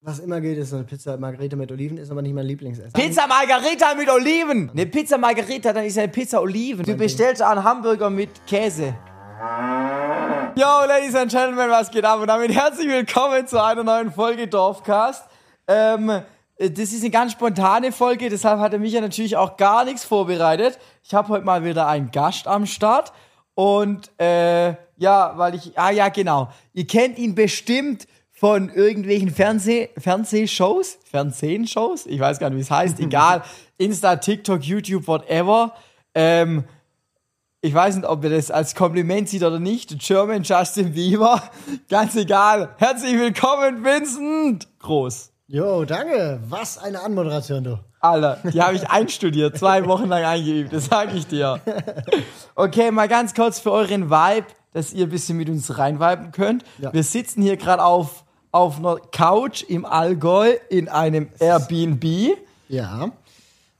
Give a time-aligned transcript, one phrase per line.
[0.00, 2.92] Was immer geht, ist eine Pizza Margarita mit Oliven, ist aber nicht mein Lieblingsessen.
[2.92, 4.70] Pizza Margarita mit Oliven.
[4.72, 6.84] Ne Pizza Margarita, dann ist eine Pizza Oliven.
[6.84, 8.94] Du bestellst einen Hamburger mit Käse.
[10.54, 12.20] Yo, Ladies and Gentlemen, was geht ab?
[12.20, 15.24] Und damit herzlich willkommen zu einer neuen Folge Dorfcast.
[15.66, 16.22] Ähm,
[16.58, 20.04] das ist eine ganz spontane Folge, deshalb hat er mich ja natürlich auch gar nichts
[20.04, 20.78] vorbereitet.
[21.02, 23.12] Ich habe heute mal wieder einen Gast am Start.
[23.54, 26.50] Und äh, ja, weil ich, ah ja, genau.
[26.72, 28.06] Ihr kennt ihn bestimmt
[28.38, 33.42] von irgendwelchen Fernseh Fernsehshows, Fernsehenshows, ich weiß gar nicht, wie es heißt, egal,
[33.78, 35.74] Insta, TikTok, YouTube, whatever.
[36.14, 36.64] Ähm,
[37.60, 39.98] ich weiß nicht, ob ihr das als Kompliment sieht oder nicht.
[39.98, 41.42] German Justin Bieber,
[41.88, 42.74] ganz egal.
[42.78, 44.68] Herzlich willkommen, Vincent.
[44.78, 45.32] Groß.
[45.48, 46.40] Jo, danke.
[46.48, 47.80] Was eine Anmoderation, du.
[48.00, 51.60] Alter, die habe ich einstudiert, zwei Wochen lang eingeübt, das sage ich dir.
[52.54, 56.64] Okay, mal ganz kurz für euren Vibe, dass ihr ein bisschen mit uns reinviben könnt.
[56.78, 56.92] Ja.
[56.92, 62.36] Wir sitzen hier gerade auf, auf einer Couch im Allgäu in einem Airbnb.
[62.68, 63.10] Ja.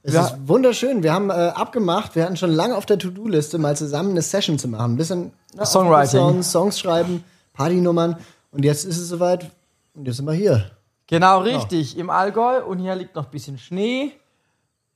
[0.02, 0.26] Es Ja.
[0.26, 1.02] ist wunderschön.
[1.02, 4.58] Wir haben äh, abgemacht, wir hatten schon lange auf der To-Do-Liste, mal zusammen eine Session
[4.58, 4.92] zu machen.
[4.92, 6.08] Ein bisschen ne, Songwriting.
[6.20, 7.24] Songs, Songs schreiben,
[7.54, 8.16] Partynummern.
[8.52, 9.50] Und jetzt ist es soweit.
[9.94, 10.70] Und jetzt sind wir hier.
[11.08, 14.12] Genau, richtig, im Allgäu und hier liegt noch ein bisschen Schnee.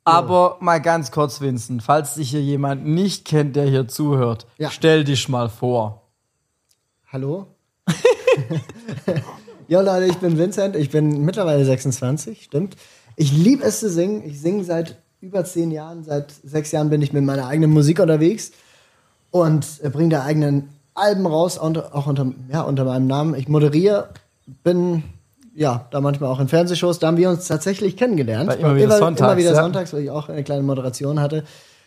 [0.05, 4.70] Aber mal ganz kurz, Vincent, falls dich hier jemand nicht kennt, der hier zuhört, Ja.
[4.70, 6.03] stell dich mal vor.
[7.12, 7.47] Hallo?
[9.73, 10.77] ja, Leute, ich bin Vincent.
[10.77, 12.77] Ich bin mittlerweile 26, stimmt.
[13.17, 14.23] Ich liebe es zu singen.
[14.23, 16.05] Ich singe seit über zehn Jahren.
[16.05, 18.53] Seit sechs Jahren bin ich mit meiner eigenen Musik unterwegs
[19.31, 23.34] und bringe da eigenen Alben raus, auch unter, ja, unter meinem Namen.
[23.34, 24.11] Ich moderiere,
[24.62, 25.05] bin
[25.55, 26.98] ja da manchmal auch in Fernsehshows.
[26.98, 28.50] Da haben wir uns tatsächlich kennengelernt.
[28.50, 29.62] Bei immer wieder sonntags, Immer wieder ja.
[29.62, 31.45] sonntags, weil ich auch eine kleine Moderation hatte.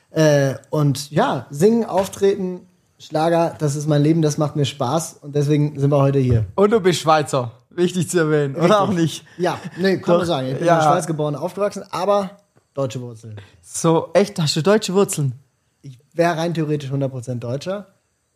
[0.10, 2.62] Äh, und ja, singen, auftreten,
[2.98, 6.46] Schlager, das ist mein Leben, das macht mir Spaß und deswegen sind wir heute hier.
[6.56, 9.26] Und du bist Schweizer, wichtig zu erwähnen, oder auch nicht?
[9.38, 10.48] Ja, nee, kann man sagen.
[10.48, 10.76] Ich bin ja.
[10.76, 12.32] in der Schweiz geboren, aufgewachsen, aber
[12.74, 13.36] deutsche Wurzeln.
[13.62, 15.34] So, echt, hast du deutsche Wurzeln?
[15.82, 17.88] Ich wäre rein theoretisch 100% Deutscher.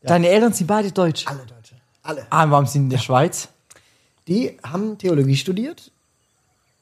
[0.02, 1.26] Deine Eltern sind beide deutsch.
[1.28, 1.76] Alle Deutsche.
[2.04, 2.26] Alle.
[2.30, 3.50] Ah, warum sind die in der Schweiz?
[4.28, 5.92] Die haben Theologie studiert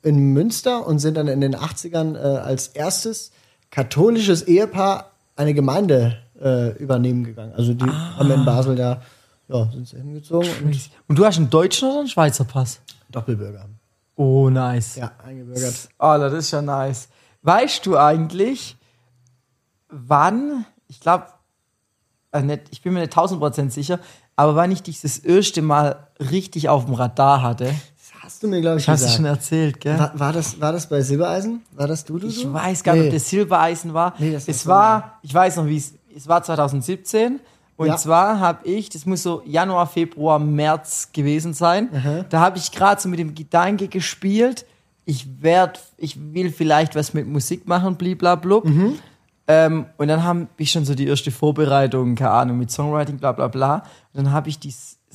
[0.04, 3.32] in Münster und sind dann in den 80ern äh, als erstes
[3.72, 7.54] katholisches Ehepaar eine Gemeinde äh, übernehmen gegangen.
[7.56, 8.18] Also die Ah.
[8.18, 9.02] haben in Basel da,
[9.48, 12.80] ja, sind sie hingezogen und Und du hast einen deutschen oder einen Schweizer Pass?
[13.10, 13.68] Doppelbürger.
[14.16, 14.96] Oh, nice.
[14.96, 15.90] Ja, eingebürgert.
[15.98, 17.08] Alter, das ist ja nice.
[17.44, 18.76] Weißt du eigentlich,
[19.90, 21.26] wann, ich glaube,
[22.32, 24.00] äh, ich bin mir nicht 1000% sicher,
[24.36, 27.66] aber wann ich dich das erste Mal richtig auf dem Radar hatte?
[27.66, 29.16] Das hast du mir, glaube ich, hast du gesagt.
[29.18, 29.98] schon erzählt, gell?
[29.98, 31.62] War, war, das, war das bei Silbereisen?
[31.72, 33.08] War das du, du, Ich weiß gar nicht, Nee.
[33.10, 34.14] ob das Silbereisen war.
[34.20, 37.40] Nee, das es war war, ich weiß noch, wie es, es war 2017.
[37.78, 37.98] Und Ja.
[37.98, 42.26] zwar habe ich, das muss so Januar, Februar, März gewesen sein.
[42.30, 44.66] Da habe ich gerade so mit dem Gedanke gespielt,
[45.06, 48.66] ich werd, ich will vielleicht was mit Musik machen, bliblablub.
[48.66, 49.00] Mhm.
[49.48, 53.32] Ähm, und dann habe ich schon so die erste Vorbereitung, keine Ahnung, mit Songwriting, bla
[53.32, 53.76] bla bla.
[54.14, 54.68] Und dann habe ich die,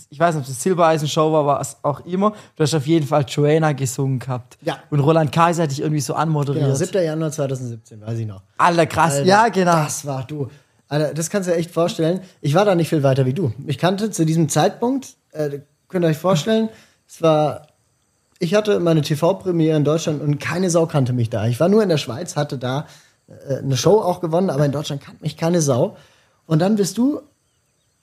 [0.09, 2.31] ich weiß nicht, ob es Silbereisen Show war, was auch immer.
[2.57, 4.57] Du hast auf jeden Fall Joanna gesungen gehabt.
[4.63, 4.79] Ja.
[4.89, 6.65] Und Roland Kaiser hat dich irgendwie so anmoderiert.
[6.65, 7.05] Genau, 7.
[7.05, 8.41] Januar 2017, weiß ich noch.
[8.57, 9.17] Alter, krass.
[9.17, 9.73] Alter, ja, genau.
[9.85, 10.49] Das war du.
[10.93, 12.21] Alter, das kannst du dir echt vorstellen.
[12.43, 13.51] Ich war da nicht viel weiter wie du.
[13.67, 16.69] Ich kannte zu diesem Zeitpunkt, äh, könnt ihr euch vorstellen,
[17.09, 17.69] es war,
[18.39, 21.47] ich hatte meine TV-Premiere in Deutschland und keine Sau kannte mich da.
[21.47, 22.87] Ich war nur in der Schweiz, hatte da
[23.27, 25.97] äh, eine Show auch gewonnen, aber in Deutschland kannte mich keine Sau.
[26.47, 27.23] Und dann bist du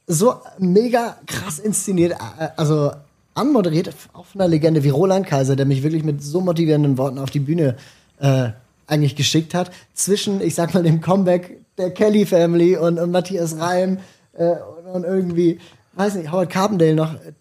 [0.08, 2.92] so mega krass inszeniert, äh, also
[3.36, 7.20] anmoderiert, auch von einer Legende wie Roland Kaiser, der mich wirklich mit so motivierenden Worten
[7.20, 7.78] auf die Bühne
[8.20, 8.50] äh,
[8.88, 9.70] eigentlich geschickt hat.
[9.94, 13.98] Zwischen, ich sag mal, dem Comeback der Kelly Family und, und Matthias Reim
[14.34, 14.52] äh,
[14.86, 15.60] und, und irgendwie,
[15.94, 17.34] weiß nicht, Howard Carpendale noch äh,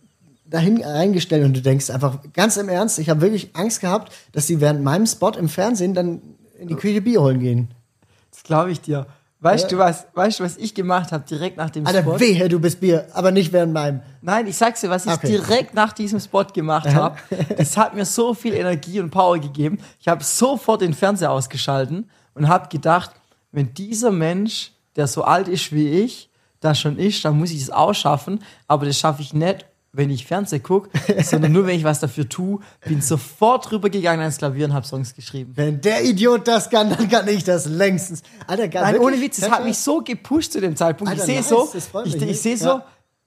[0.46, 4.46] dahin reingestellt und du denkst einfach ganz im Ernst, ich habe wirklich Angst gehabt, dass
[4.46, 6.22] die während meinem Spot im Fernsehen dann
[6.58, 7.68] in die Küche Bier holen gehen.
[8.30, 9.06] Das glaube ich dir.
[9.40, 9.68] Weißt Ja.
[9.68, 12.18] du was, weißt du, was ich gemacht habe direkt nach dem Alter, Spot?
[12.18, 14.00] wehe, du bist Bier, aber nicht während meinem.
[14.20, 15.28] Nein, ich sag's dir, was ich Okay.
[15.28, 17.16] direkt nach diesem Spot gemacht habe.
[17.56, 19.78] Das hat mir so viel Energie und Power gegeben.
[20.00, 23.12] Ich habe sofort den Fernseher ausgeschalten und habe gedacht,
[23.52, 26.30] wenn dieser Mensch, der so alt ist wie ich,
[26.60, 28.40] das schon ist, dann muss ich es ausschaffen.
[28.66, 30.90] Aber das schaffe ich nicht, wenn ich Fernseh gucke,
[31.22, 32.60] sondern nur, wenn ich was dafür tue.
[32.86, 35.52] Bin sofort rübergegangen ans Klavier und habe Songs geschrieben.
[35.54, 38.22] Wenn der Idiot das kann, dann kann ich das längstens.
[38.46, 39.14] Alter, gar Nein, wirklich?
[39.14, 41.10] ohne Witz, das Kannst hat mich so gepusht zu dem Zeitpunkt.
[41.10, 42.80] Alter, ich sehe nice, so, das ich, ich sehe so,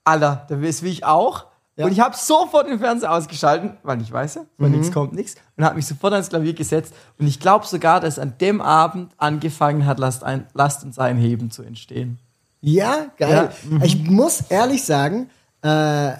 [0.04, 1.46] Alter, da will ich auch.
[1.78, 1.86] Ja.
[1.86, 4.78] Und ich habe sofort den Fernseher ausgeschalten, weil ich weiß ja, von Mhm.
[4.80, 5.36] nichts kommt nichts.
[5.56, 6.94] Und habe mich sofort ans Klavier gesetzt.
[7.18, 11.18] Und ich glaube sogar, dass an dem Abend angefangen hat, Last, ein, Last uns ein
[11.18, 12.20] Heben zu entstehen.
[12.60, 13.50] Ja, geil.
[13.70, 13.82] Ja, mhm.
[13.84, 15.30] Ich muss ehrlich sagen,
[15.62, 16.18] äh, da,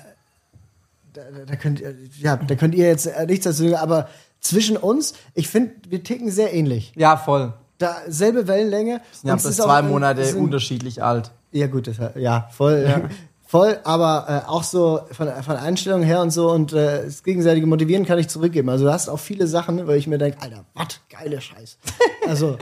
[1.46, 4.08] da könnt ihr, ja, da könnt ihr jetzt äh, nichts dazu sagen, aber
[4.40, 6.94] zwischen uns, ich finde, wir ticken sehr ähnlich.
[6.96, 7.54] Ja, voll.
[7.78, 9.02] Da, selbe Wellenlänge.
[9.24, 11.32] Ja, bis ist auch, zwei äh, Monate sind- unterschiedlich alt.
[11.52, 13.10] Ja, gut, das, ja, voll.
[13.52, 17.68] Voll, aber äh, auch so von, von Einstellung her und so und äh, das gegenseitige
[17.68, 18.70] Motivieren kann ich zurückgeben.
[18.70, 21.78] Also du hast auch viele Sachen, wo ich mir denke, Alter, was, geile Scheiß.
[22.30, 22.58] Also,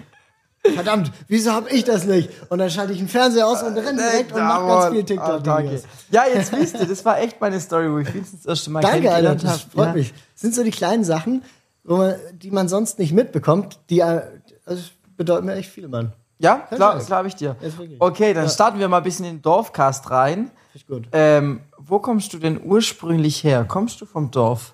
[0.64, 2.32] verdammt, wieso hab ich das nicht?
[2.50, 5.04] Und dann schalte ich den Fernseher aus und renne direkt und mach ganz viel Ah,
[5.04, 5.44] TikTok.
[5.44, 5.84] danke.
[6.10, 8.82] Ja, jetzt wisst ihr, das war echt meine Story, wo ich Vincent das erste Mal
[8.82, 9.94] Danke, Alter, das freut ja.
[9.94, 10.12] mich.
[10.34, 11.44] Das sind so die kleinen Sachen,
[11.84, 14.22] wo man, die man sonst nicht mitbekommt, die äh,
[14.66, 14.82] also,
[15.18, 16.14] bedeuten mir echt viel, Mann.
[16.40, 16.68] Ja,
[17.06, 17.56] glaube ich dir.
[18.00, 18.50] Okay, dann Ja.
[18.50, 20.46] starten wir mal ein bisschen in den Dorfcast rein.
[20.46, 21.08] Finde ich gut.
[21.12, 23.66] Ähm, wo kommst du denn ursprünglich her?
[23.68, 24.74] Kommst du vom Dorf?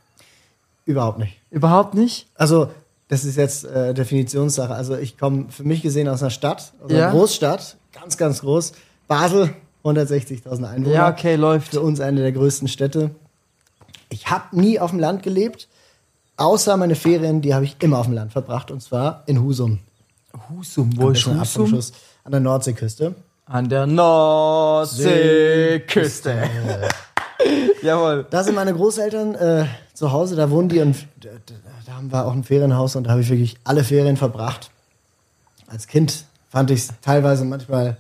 [0.85, 1.39] Überhaupt nicht.
[1.50, 2.27] Überhaupt nicht?
[2.35, 2.69] Also,
[3.07, 4.73] das ist jetzt äh, Definitionssache.
[4.75, 7.12] Also, ich komme für mich gesehen aus einer Stadt, aus einer Ja.
[7.12, 8.73] Großstadt, ganz, ganz groß.
[9.07, 9.53] Basel,
[9.83, 10.94] 160.000 Einwohner.
[10.95, 11.71] Ja, okay, läuft.
[11.71, 13.12] Für uns eine der größten Städte.
[14.09, 15.67] Ich habe nie auf dem Land gelebt,
[16.38, 19.79] außer meine Ferien, die habe ich immer auf dem Land verbracht, und zwar in Husum.
[20.50, 21.81] Husum, wo ist Husum?
[22.24, 23.15] An der Nordseeküste.
[23.45, 26.44] An der Nordseeküste.
[27.81, 28.25] Jawohl.
[28.30, 31.30] Da sind meine Großeltern äh, zu Hause, da wohnen die und da,
[31.86, 34.71] da, haben wir auch ein Ferienhaus und da habe ich wirklich alle Ferien verbracht.
[35.68, 37.98] Als Kind fand ich es teilweise manchmal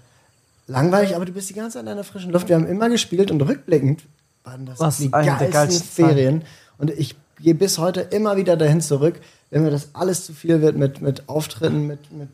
[0.67, 2.49] langweilig, aber du bist die ganze Zeit in einer frischen Luft.
[2.49, 4.03] Wir haben immer gespielt und rückblickend
[4.43, 5.83] waren das Was die geilsten Zeiten.
[5.83, 6.43] Ferien.
[6.77, 10.61] Und ich gehe bis heute immer wieder dahin zurück, wenn mir das alles zu viel
[10.61, 12.29] wird mit, mit Auftritten, mit, mit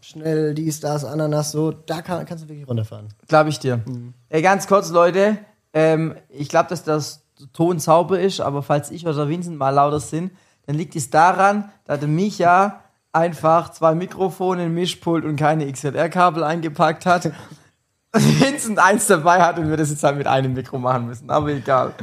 [0.00, 3.08] schnell dies, das, Ananas, so, da kann, kannst du wirklich runterfahren.
[3.28, 3.80] Glaube ich dir.
[4.28, 5.38] Ey, ganz kurz, Leute.
[5.72, 7.22] Ähm, ich glaube, dass das
[7.52, 10.32] Ton sauber ist, aber falls ich oder Vincent mal lauter sind,
[10.66, 12.80] dann liegt es daran, dass der Micha
[13.12, 17.32] einfach zwei Mikrofone, ein Mischpult und keine XLR-Kabel eingepackt hat.
[18.12, 21.30] Vincent eins dabei hat und wir das jetzt halt mit einem Mikro machen müssen.
[21.30, 21.94] Aber egal.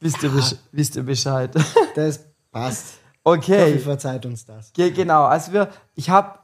[0.00, 1.50] Wisst ihr, besch- wisst ihr Bescheid.
[1.94, 2.20] Das
[2.52, 2.84] passt.
[3.24, 3.74] Hoffe, Okay.
[3.74, 4.72] ihr verzeiht uns das.
[4.72, 6.38] Ge genau, also wir, ich habe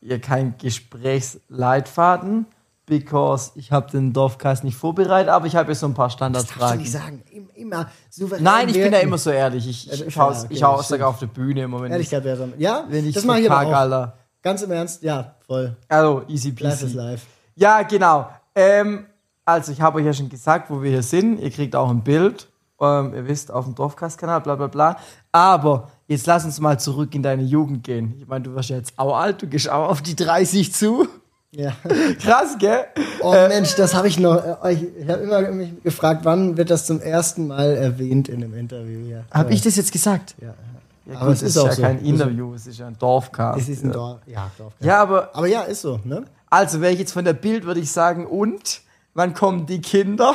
[0.00, 2.46] hier keinen Gesprächsleitfaden,
[2.86, 6.16] because ich habe den Dorfcast nicht vorbereitet, aber ich habe hier so ein paar Das
[6.16, 6.78] darfst du Standardfragen.
[6.80, 7.22] nicht sagen.
[7.30, 8.42] Im- Immer souverän.
[8.42, 9.68] Nein, ich bin ja immer so ehrlich.
[9.68, 11.92] Ich, Ja, ich, ja, okay, ich hau sogar auf der Bühne im Moment.
[11.92, 12.48] Ehrlichkeit wäre so.
[12.58, 13.72] Ja, Wenn ich das mache ich aber auch.
[13.72, 14.16] Alter.
[14.42, 15.76] Ganz im Ernst, ja, voll.
[15.88, 16.96] Also, easy Life is peasy.
[16.96, 17.26] life.
[17.54, 18.28] Ja, genau.
[18.54, 19.06] Ähm,
[19.44, 21.38] also, ich habe euch ja schon gesagt, wo wir hier sind.
[21.40, 22.48] Ihr kriegt auch ein Bild.
[22.80, 24.96] Ähm, ihr wisst, auf dem Dorfcast-Kanal, bla bla bla.
[25.32, 28.14] Aber jetzt lass uns mal zurück in deine Jugend gehen.
[28.20, 31.06] Ich meine, du wirst ja jetzt auch alt, du gehst auch auf die 30 zu.
[31.52, 31.72] Ja.
[32.22, 32.84] Krass, gell?
[33.20, 34.36] Oh Mensch, das habe ich noch.
[34.36, 38.42] äh, euch- Ich habe immer mich gefragt, wann wird das zum ersten Mal erwähnt in
[38.42, 39.24] einem Interview hier.
[39.32, 40.34] Habe ich das jetzt gesagt?
[40.40, 40.54] Ja.
[41.06, 41.82] Ja, Aber gut, es ist ist auch ja so.
[41.82, 43.60] kein Interview, es ist ja ein Dorfcast.
[43.60, 44.20] Es ist ein Dorf.
[44.26, 44.72] Ja, Dorf.
[44.78, 46.24] Ja, aber Aber ja, ist so, ne?
[46.48, 48.82] also wäre ich jetzt von der Bild, würde ich sagen, und
[49.14, 50.34] wann kommen die Kinder?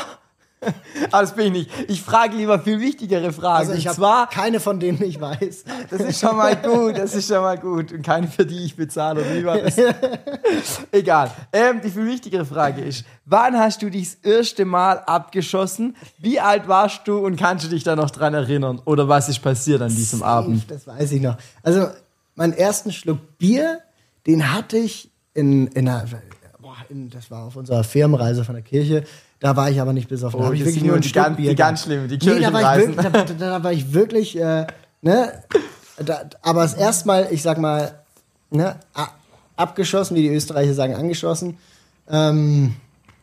[1.12, 1.90] Aber das bin ich nicht.
[1.90, 3.70] Ich frage lieber viel wichtigere Fragen.
[3.70, 5.64] Also ich und habe zwar, keine von denen ich weiß.
[5.90, 7.92] das ist schon mal gut, das ist schon mal gut.
[7.92, 9.24] Und keine, für die ich bezahle.
[9.44, 9.78] Das?
[10.92, 11.32] Egal.
[11.54, 15.96] Ähm, die viel wichtigere Frage ist, wann hast du dich das erste Mal abgeschossen?
[16.18, 18.82] Wie alt warst du und kannst du dich da noch dran erinnern?
[18.86, 20.70] Oder was ist passiert an diesem Abend?
[20.70, 21.38] Das weiß ich noch.
[21.64, 21.88] Also,
[22.36, 23.80] meinen ersten Schluck Bier,
[24.28, 26.06] den hatte ich in, in einer,
[26.60, 29.04] boah, in, das war auf unserer Firmenreise von der Kirche.
[29.46, 30.40] Da war ich aber nicht besoffen.
[30.40, 32.52] Da Oh, habe ich wirklich nur einen die ganz- die ganz schlimmen, die nee, da
[32.52, 34.66] war ich wirklich, da, da, da war ich wirklich, äh,
[35.04, 35.44] ne,
[36.04, 37.94] da, aber das erste Mal, ich sag mal,
[38.50, 38.76] ne,
[39.56, 41.58] abgeschossen, wie die Österreicher sagen, angeschossen.
[42.10, 42.74] Ähm,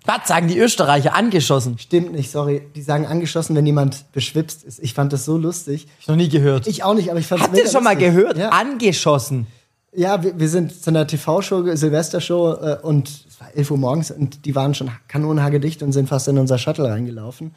[0.06, 1.12] Was sagen die Österreicher?
[1.16, 1.76] Angeschossen.
[1.80, 2.62] stimmt nicht, sorry.
[2.76, 4.78] Die sagen angeschossen, wenn jemand beschwipst ist.
[4.78, 5.88] Ich fand das so lustig.
[5.98, 6.68] Ich noch nie gehört.
[6.68, 8.38] Ich auch nicht, aber ich fand Habt ihr schon mal gehört?
[8.38, 8.50] Ja.
[8.50, 9.48] Angeschossen.
[9.94, 14.10] Ja, wir, wir sind zu einer TV-Show, Silvestershow äh, und es war 11 Uhr morgens
[14.10, 17.54] und die waren schon kanonenhagedicht und sind fast in unser Shuttle reingelaufen.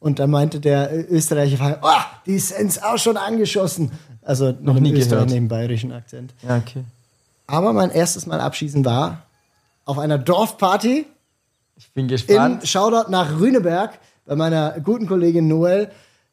[0.00, 3.92] Und da meinte der äh, österreichische Fahrer, oh, die sind auch schon angeschossen.
[4.22, 5.30] Also noch nie gehört.
[5.30, 6.34] neben bayerischen Akzent.
[6.42, 6.82] Ja, okay.
[7.46, 9.22] Aber mein erstes Mal abschießen war
[9.84, 11.06] auf einer Dorfparty
[11.76, 12.66] Ich bin in gespannt.
[12.66, 15.90] Shoutout nach Rüneberg bei meiner guten Kollegin Noel.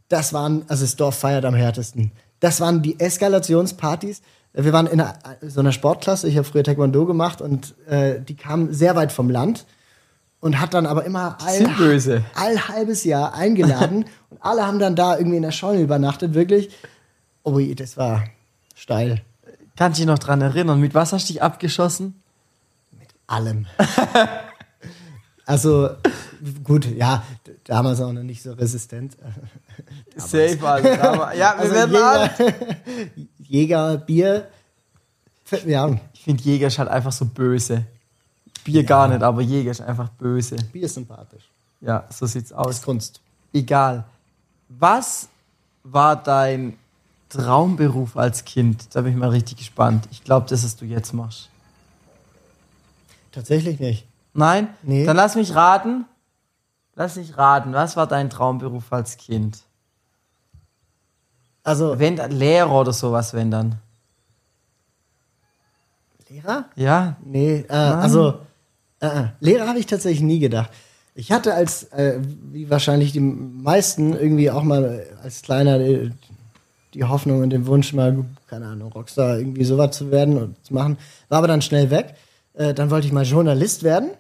[0.10, 2.12] Das waren, also das Dorf feiert am härtesten.
[2.40, 4.22] Das waren die Eskalationspartys.
[4.54, 6.28] Wir waren in einer, so einer Sportklasse.
[6.28, 9.66] Ich habe früher Taekwondo gemacht und äh, die kam sehr weit vom Land
[10.40, 11.66] und hat dann aber immer all,
[12.36, 16.34] all halbes Jahr eingeladen und alle haben dann da irgendwie in der Scheune übernachtet.
[16.34, 16.70] Wirklich.
[17.44, 18.26] Oh, das war
[18.76, 19.22] steil.
[19.76, 20.80] Kannst du dich noch dran erinnern?
[20.80, 22.24] Mit was hast du dich abgeschossen?
[23.28, 23.66] allem.
[25.46, 25.90] also,
[26.64, 27.24] gut, ja,
[27.66, 29.16] damals auch noch nicht so resistent.
[30.16, 31.04] Safe, Alter.
[31.14, 32.40] Aber- Ja, wir Also werden alt.
[32.40, 32.56] Jäger,
[33.38, 34.48] Jäger, Bier.
[35.66, 37.86] Ja, Ich finde Jäger ist halt einfach so böse.
[38.64, 40.56] Bier gar nicht, aber Jäger ist einfach böse.
[40.72, 41.44] Bier ist sympathisch.
[41.82, 42.82] Ja, so sieht's Ist aus.
[42.82, 43.20] Kunst.
[43.52, 44.06] Egal.
[44.70, 45.28] Was
[45.84, 46.78] war dein
[47.30, 48.96] Traumberuf als Kind?
[48.96, 50.08] Da bin ich mal richtig gespannt.
[50.12, 51.50] Ich glaube, das, was du jetzt machst.
[53.32, 54.08] Tatsächlich nicht.
[54.34, 54.70] Nein?
[54.82, 55.06] Nee.
[55.06, 56.06] Dann lass mich raten.
[56.96, 57.74] Lass mich raten.
[57.74, 59.64] Was war dein Traumberuf als Kind?
[61.64, 63.76] Also, Wenn Lehrer oder sowas, wenn dann.
[66.30, 66.66] Lehrer?
[66.76, 67.16] Ja?
[67.24, 68.40] Nee, äh, also,
[69.00, 70.72] äh, äh, Lehrer habe ich tatsächlich nie gedacht.
[71.16, 72.20] Ich hatte als, äh,
[72.52, 76.12] wie wahrscheinlich die meisten, irgendwie auch mal als Kleiner die,
[76.94, 80.74] die Hoffnung und den Wunsch, mal, keine Ahnung, Rockstar irgendwie sowas zu werden und zu
[80.74, 80.98] machen.
[81.30, 82.16] War aber dann schnell weg.
[82.56, 84.12] Äh, dann wollte ich mal Journalist werden.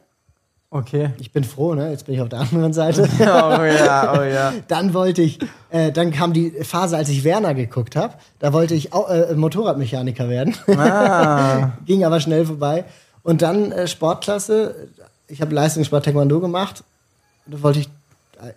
[0.75, 1.11] Okay.
[1.19, 1.91] Ich bin froh, ne?
[1.91, 3.07] Jetzt bin ich auf der anderen Seite.
[3.19, 3.23] Oh
[3.63, 4.53] ja, oh ja.
[4.67, 5.37] Dann wollte ich,
[5.69, 8.15] äh, dann kam die Phase, als ich Werner geguckt habe.
[8.39, 10.55] Da wollte ich auch, äh, Motorradmechaniker werden.
[10.75, 11.73] Ah.
[11.85, 12.85] Ging aber schnell vorbei.
[13.21, 14.89] Und dann äh, Sportklasse.
[15.27, 16.83] Ich habe Leistungssport Taekwondo gemacht.
[17.45, 17.89] Da wollte ich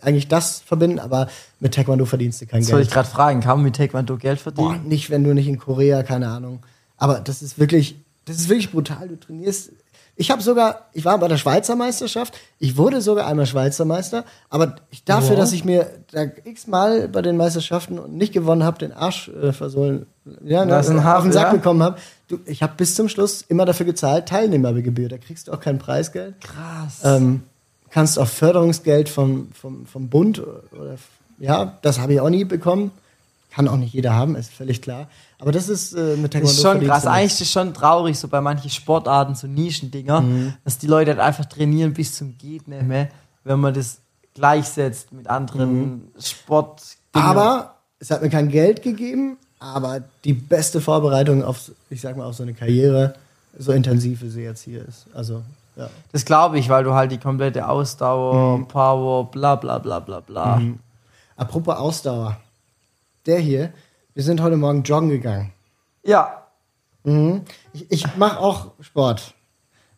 [0.00, 1.28] eigentlich das verbinden, aber
[1.60, 2.94] mit Taekwondo verdienst du kein Das wollte ich Geld.
[2.94, 3.40] gerade fragen.
[3.40, 4.88] Kann man mit Taekwondo Geld Boah, verdienen?
[4.88, 6.60] nicht, wenn du nicht in Korea, keine Ahnung.
[6.96, 9.06] Aber das ist wirklich, das ist wirklich brutal.
[9.08, 9.70] Du trainierst.
[10.18, 12.38] Ich habe sogar, ich war bei der Schweizer Meisterschaft.
[12.58, 14.24] Ich wurde sogar einmal Schweizer Meister.
[14.48, 15.36] Aber ich, dafür, Ja.
[15.40, 19.52] dass ich mir da x-mal bei den Meisterschaften und nicht gewonnen habe, den Arsch äh,
[19.52, 20.06] versohlen,
[20.42, 21.52] ja, ne, Das ist ein auf Hart, den Sack ja.
[21.52, 21.98] bekommen habe.
[22.46, 25.08] Ich habe bis zum Schluss immer dafür gezahlt, Teilnehmergebühr.
[25.08, 26.34] Da kriegst du auch kein Preisgeld.
[26.40, 27.00] Krass.
[27.04, 27.42] Ähm,
[27.90, 30.96] kannst auch Förderungsgeld vom, vom, vom Bund oder
[31.38, 32.90] ja, das habe ich auch nie bekommen.
[33.52, 35.08] Kann auch nicht jeder haben, ist völlig klar.
[35.38, 36.80] Aber das ist äh, mit Taekwondo Das ist schon krass.
[36.80, 37.06] du nichts.
[37.06, 40.54] Eigentlich ist es schon traurig, so bei manchen Sportarten, so Nischendinger, Mhm.
[40.64, 43.08] dass die Leute halt einfach trainieren bis zum geht nicht mehr,
[43.44, 43.98] wenn man das
[44.34, 46.82] gleichsetzt mit anderen Sport.
[47.14, 47.20] Mhm.
[47.20, 52.24] Aber es hat mir kein Geld gegeben, aber die beste Vorbereitung auf, ich sag mal,
[52.26, 53.14] auf so eine Karriere,
[53.58, 55.06] so intensiv wie sie jetzt hier ist.
[55.14, 55.42] Also,
[55.76, 55.88] ja.
[56.12, 58.68] Das glaube ich, weil du halt die komplette Ausdauer, Mhm.
[58.68, 60.60] Power, bla bla bla bla bla.
[61.36, 62.38] Apropos Ausdauer.
[63.26, 63.72] Der hier,
[64.16, 65.52] wir sind heute Morgen joggen gegangen.
[66.04, 66.46] Ja,
[67.06, 67.42] Mhm.
[67.72, 69.34] Ich, ich mache auch Sport.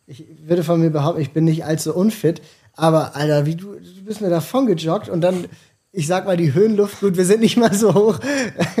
[0.05, 2.41] Ich würde von mir behaupten, ich bin nicht allzu unfit,
[2.75, 5.45] aber Alter, wie du, du bist mir davon gejoggt und dann,
[5.91, 8.19] ich sag mal, die Höhenluft, gut, wir sind nicht mal so hoch.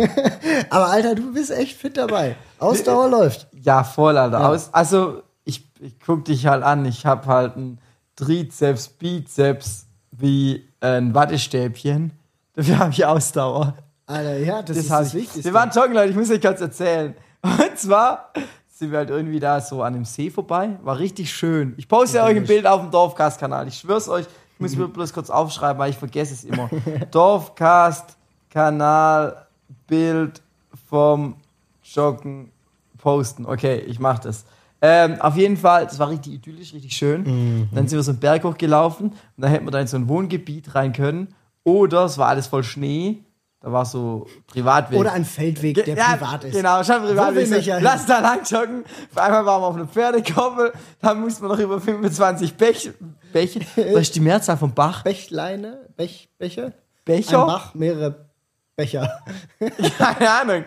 [0.69, 2.35] aber Alter, du bist echt fit dabei.
[2.59, 3.47] Ausdauer läuft.
[3.63, 4.39] ja, voll, Alter.
[4.39, 4.61] Ja.
[4.71, 7.79] Also, ich, ich guck dich halt an, ich habe halt einen
[8.15, 12.11] Trizeps, Bizeps wie ein Wattestäbchen.
[12.53, 13.75] Dafür habe ich Ausdauer.
[14.09, 15.21] Alter, ja, das, ist hab das ich.
[15.21, 15.43] Wichtigste.
[15.43, 17.13] Wir waren joggen, Leute, ich muss euch kurz erzählen.
[17.43, 18.33] Und zwar
[18.67, 20.79] sind wir halt irgendwie da so an dem See vorbei.
[20.81, 21.75] War richtig schön.
[21.77, 23.67] Ich poste euch ein Bild auf dem Dorfcast-Kanal.
[23.67, 26.71] Ich schwör's euch, ich muss mir bloß kurz aufschreiben, weil ich vergesse es immer.
[27.11, 29.45] Dorfcast-Kanal,
[29.85, 30.41] Bild
[30.89, 31.35] vom
[31.83, 32.51] Joggen
[32.97, 33.45] posten.
[33.45, 34.43] Okay, ich mach das.
[34.81, 37.69] Ähm, auf jeden Fall, das war richtig idyllisch, richtig schön.
[37.73, 40.07] Dann sind wir so einen Berg hochgelaufen und dann hätten wir da in so ein
[40.07, 41.27] Wohngebiet rein können.
[41.63, 43.19] Oder es war alles voll Schnee.
[43.61, 44.97] Da war so Privatweg.
[44.97, 46.55] Oder ein Feldweg, der Ja, privat ist.
[46.55, 47.31] Genau, schon privat.
[47.31, 47.65] Wo will Ich?
[47.81, 48.85] Lass da lang joggen.
[49.11, 50.71] Auf einmal waren wir auf einer Pferdekoppel.
[51.01, 52.91] Dann mussten wir noch über 25 Bech,
[53.33, 53.59] Bäche.
[53.75, 55.03] Was ist die Mehrzahl von Bach?
[55.03, 56.73] Bächleine, Bech, Bäche?
[57.03, 57.41] Becher?
[57.41, 58.29] Ein Bach, mehrere
[58.77, 59.23] Becher.
[59.97, 60.63] Keine Ahnung.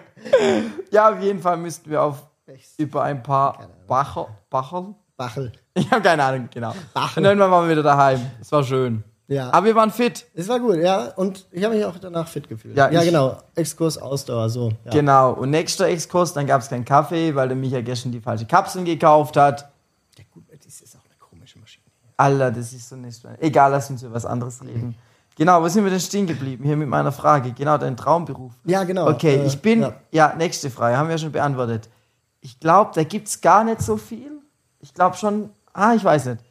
[0.91, 2.75] Ja, auf jeden Fall müssten wir auf Bechs.
[2.77, 4.95] über ein paar Bacher, Bacher?
[5.17, 5.53] Bachel.
[5.75, 6.75] Ich habe keine Ahnung, genau.
[6.95, 7.21] Bachel.
[7.23, 8.21] Und irgendwann waren wir wieder daheim.
[8.41, 9.05] Es war schön.
[9.29, 9.51] Ja.
[9.53, 10.27] Aber wir waren fit.
[10.35, 11.07] Es war gut, ja.
[11.17, 12.77] Und ich habe mich auch danach fit gefühlt.
[12.77, 13.39] Ja, Ja, genau.
[13.55, 14.73] Exkurs, Ausdauer, so.
[14.85, 14.91] Ja.
[14.91, 15.33] Genau.
[15.33, 18.85] Und nächster Exkurs, dann gab es keinen Kaffee, weil der Micha gestern die falsche Kapseln
[18.85, 19.71] gekauft hat.
[20.19, 21.85] Ja, gut, das ist auch eine komische Maschine.
[22.17, 23.23] Alter, das ist so nicht.
[23.41, 24.97] Egal, lass uns über was anderes reden.
[25.37, 26.65] Genau, wo sind wir denn stehen geblieben?
[26.65, 27.53] Hier mit meiner Frage.
[27.53, 28.53] Genau, dein Traumberuf.
[28.67, 29.09] Ja, genau.
[29.09, 29.81] Okay, Äh, ich bin.
[29.81, 29.95] ja.
[30.11, 30.35] Ja.
[30.37, 31.89] nächste Frage, haben wir schon beantwortet.
[32.43, 34.31] Ich glaube, da gibt es gar nicht so viel.
[34.81, 35.49] Ich glaube schon.
[35.73, 36.45] Ah, ich weiß nicht.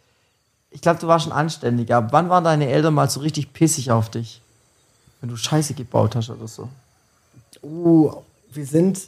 [0.72, 1.94] Ich glaube, du warst schon anständig.
[1.94, 4.42] Aber wann waren deine Eltern mal so richtig pissig auf dich?
[5.20, 6.70] Wenn du Scheiße gebaut hast oder so.
[7.62, 8.12] Uh,
[8.52, 9.00] wir sind,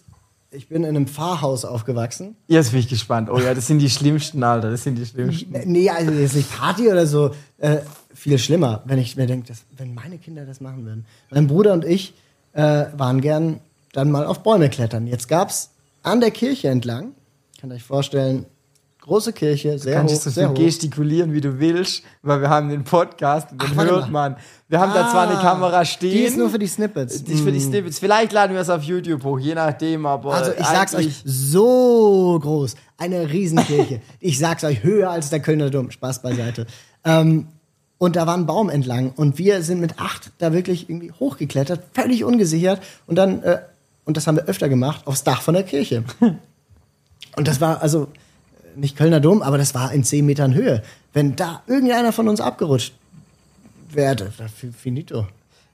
[0.52, 2.36] ich bin in einem Pfarrhaus aufgewachsen.
[2.48, 3.30] Jetzt bin ich gespannt.
[3.32, 4.70] Oh ja, das sind die schlimmsten, Alter.
[4.70, 5.54] Das sind die schlimmsten.
[5.66, 7.32] Nee, also jetzt nicht Party oder so.
[7.58, 7.78] Äh,
[8.14, 11.06] viel schlimmer, wenn ich mir denke, wenn meine Kinder das machen würden.
[11.32, 12.14] Mein Bruder und ich
[12.54, 13.60] äh, waren gern
[13.94, 15.08] dann mal auf Bäume klettern.
[15.08, 15.72] Jetzt gab's
[16.04, 17.14] an der Kirche entlang,
[17.62, 18.46] ihr euch vorstellen,
[19.04, 20.54] große Kirche, sehr kannst hoch, du so sehr hoch.
[20.56, 24.38] gestikulieren, wie du willst, weil wir haben den Podcast und den Ach, hört man.
[24.70, 26.12] Wir haben da zwar eine Ah, Kamera stehen.
[26.12, 27.24] Die ist nur für die Snippets.
[27.24, 27.70] Die ist für die Mm.
[27.70, 28.00] Snippets.
[28.00, 30.34] Vielleicht laden wir es auf YouTube hoch, je nachdem, aber.
[30.34, 34.02] Also ich sag's euch, so groß, eine Riesenkirche.
[34.20, 35.92] ich sag's euch, höher als der Kölner Dom.
[35.92, 36.66] Spaß beiseite.
[37.06, 37.48] Ähm,
[37.98, 41.82] und da war ein Baum entlang und wir sind mit acht da wirklich irgendwie hochgeklettert,
[41.94, 43.60] völlig ungesichert und dann, äh,
[44.06, 46.04] und das haben wir öfter gemacht, aufs Dach von der Kirche.
[47.36, 48.08] und das war also
[48.76, 50.84] nicht Kölner Dom, aber das war in zehn Metern Höhe.
[51.14, 52.94] Wenn da irgendeiner von uns abgerutscht
[53.90, 54.32] wäre,
[54.78, 55.28] finito.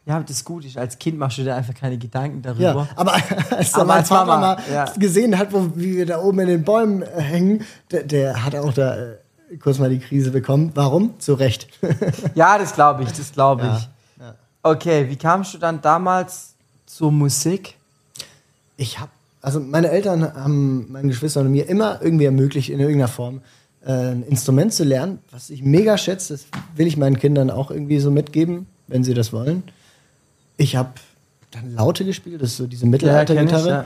[0.06, 2.64] Ja, das ist, als Kind machst du dir einfach keine Gedanken darüber.
[2.64, 3.14] Ja, aber
[3.52, 4.86] als aber mein als Vater Mama, mal ja.
[4.98, 8.56] gesehen hat, wo, wie wir da oben in den Bäumen äh, hängen, der, der, hat
[8.56, 10.72] auch da äh, kurz mal die Krise bekommen.
[10.74, 11.20] Warum?
[11.20, 11.68] Zu Recht.
[12.34, 13.90] ja, das glaube ich, das glaube ich.
[14.20, 14.36] Ja, ja.
[14.64, 16.56] Okay, wie kamst du dann damals
[16.88, 17.76] zur Musik?
[18.78, 23.08] Ich habe, also meine Eltern haben meinen Geschwistern und mir immer irgendwie ermöglicht, in irgendeiner
[23.08, 23.42] Form
[23.86, 26.34] äh, ein Instrument zu lernen, was ich mega schätze.
[26.34, 29.64] Das will ich meinen Kindern auch irgendwie so mitgeben, wenn sie das wollen.
[30.58, 30.90] Ich habe
[31.52, 33.70] dann Laute gespielt, das ist so diese Mittelaltergitarre.
[33.70, 33.86] Ja, ja.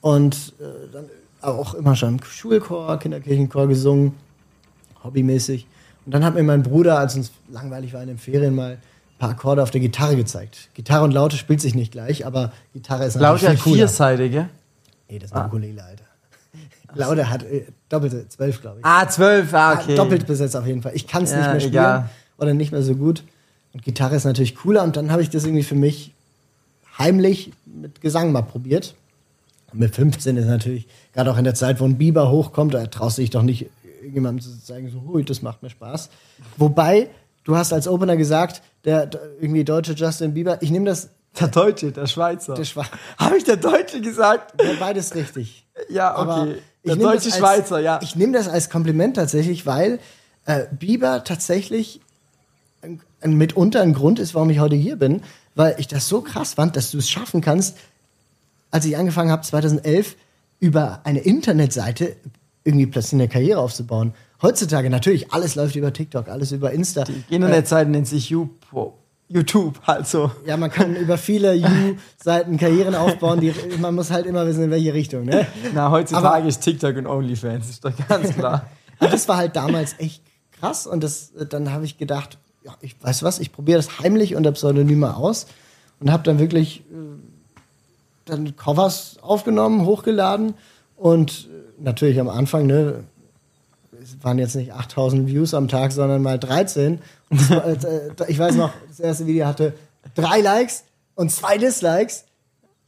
[0.00, 1.04] Und äh, dann
[1.42, 4.14] auch immer schon Schulchor, Kinderkirchenchor gesungen,
[5.04, 5.66] hobbymäßig.
[6.04, 8.78] Und dann hat mir mein Bruder, als uns langweilig war in den Ferien, mal ein
[9.18, 10.70] paar Akkorde auf der Gitarre gezeigt.
[10.74, 13.76] Gitarre und Laute spielt sich nicht gleich, aber Gitarre ist natürlich Laute viel cooler.
[13.76, 14.48] vierseitige?
[15.08, 15.48] Nee, das ist eine ah.
[15.48, 16.04] Ukulele, Alter.
[16.94, 18.84] Laude hat äh, doppelte, zwölf, glaube ich.
[18.84, 19.92] Ah, zwölf, ah, okay.
[19.92, 20.92] Ah, doppelt besetzt auf jeden Fall.
[20.94, 22.10] Ich kann es ja, nicht mehr spielen egal.
[22.38, 23.24] oder nicht mehr so gut.
[23.72, 26.14] Und Gitarre ist natürlich cooler und dann habe ich das irgendwie für mich
[26.98, 28.94] heimlich mit Gesang mal probiert.
[29.72, 32.86] Und mit 15 ist natürlich, gerade auch in der Zeit, wo ein Biber hochkommt, da
[32.86, 36.08] traust du dich doch nicht irgendjemandem zu sagen, so, hui, das macht mir Spaß.
[36.56, 37.08] Wobei,
[37.44, 39.10] du hast als Opener gesagt, der
[39.40, 41.10] irgendwie deutsche Justin Bieber, ich nehme das.
[41.38, 42.54] Der Deutsche, der Schweizer.
[42.54, 42.84] Der Schwe
[43.18, 44.60] Habe ich der Deutsche gesagt?
[44.62, 45.66] Ja, beides richtig.
[45.88, 46.20] Ja, okay.
[46.20, 46.48] Aber
[46.84, 48.00] der deutsche Schweizer, ja.
[48.02, 49.98] Ich nehme das als Kompliment tatsächlich, weil
[50.46, 52.00] äh, Bieber tatsächlich
[53.24, 55.22] mitunter ein Grund ist, warum ich heute hier bin,
[55.54, 57.76] weil ich das so krass fand, dass du es schaffen kannst,
[58.70, 60.16] als ich angefangen habe 2011
[60.60, 62.16] über eine Internetseite
[62.64, 64.14] irgendwie plötzlich eine Karriere aufzubauen.
[64.42, 67.04] Heutzutage natürlich, alles läuft über TikTok, alles über Insta.
[67.04, 68.34] Die Internetseite äh, nennt sich
[69.28, 70.30] YouTube, also.
[70.44, 74.70] Ja, man kann über viele You-Seiten Karrieren aufbauen, die, man muss halt immer wissen, in
[74.70, 75.46] welche Richtung, ne?
[75.74, 78.66] Na, heutzutage Aber, ist TikTok und OnlyFans, ist doch ganz klar.
[79.00, 83.22] das war halt damals echt krass und das, dann habe ich gedacht, ja, ich weiß
[83.22, 85.46] was, ich probiere das heimlich unter Pseudonyme aus
[86.00, 86.94] und habe dann wirklich äh,
[88.26, 90.54] dann Covers aufgenommen, hochgeladen
[90.96, 93.04] und äh, natürlich am Anfang, ne,
[94.18, 97.00] es waren jetzt nicht 8000 Views am Tag, sondern mal 13.
[97.28, 99.74] Und war, äh, ich weiß noch, das erste Video hatte
[100.14, 102.24] drei Likes und zwei Dislikes,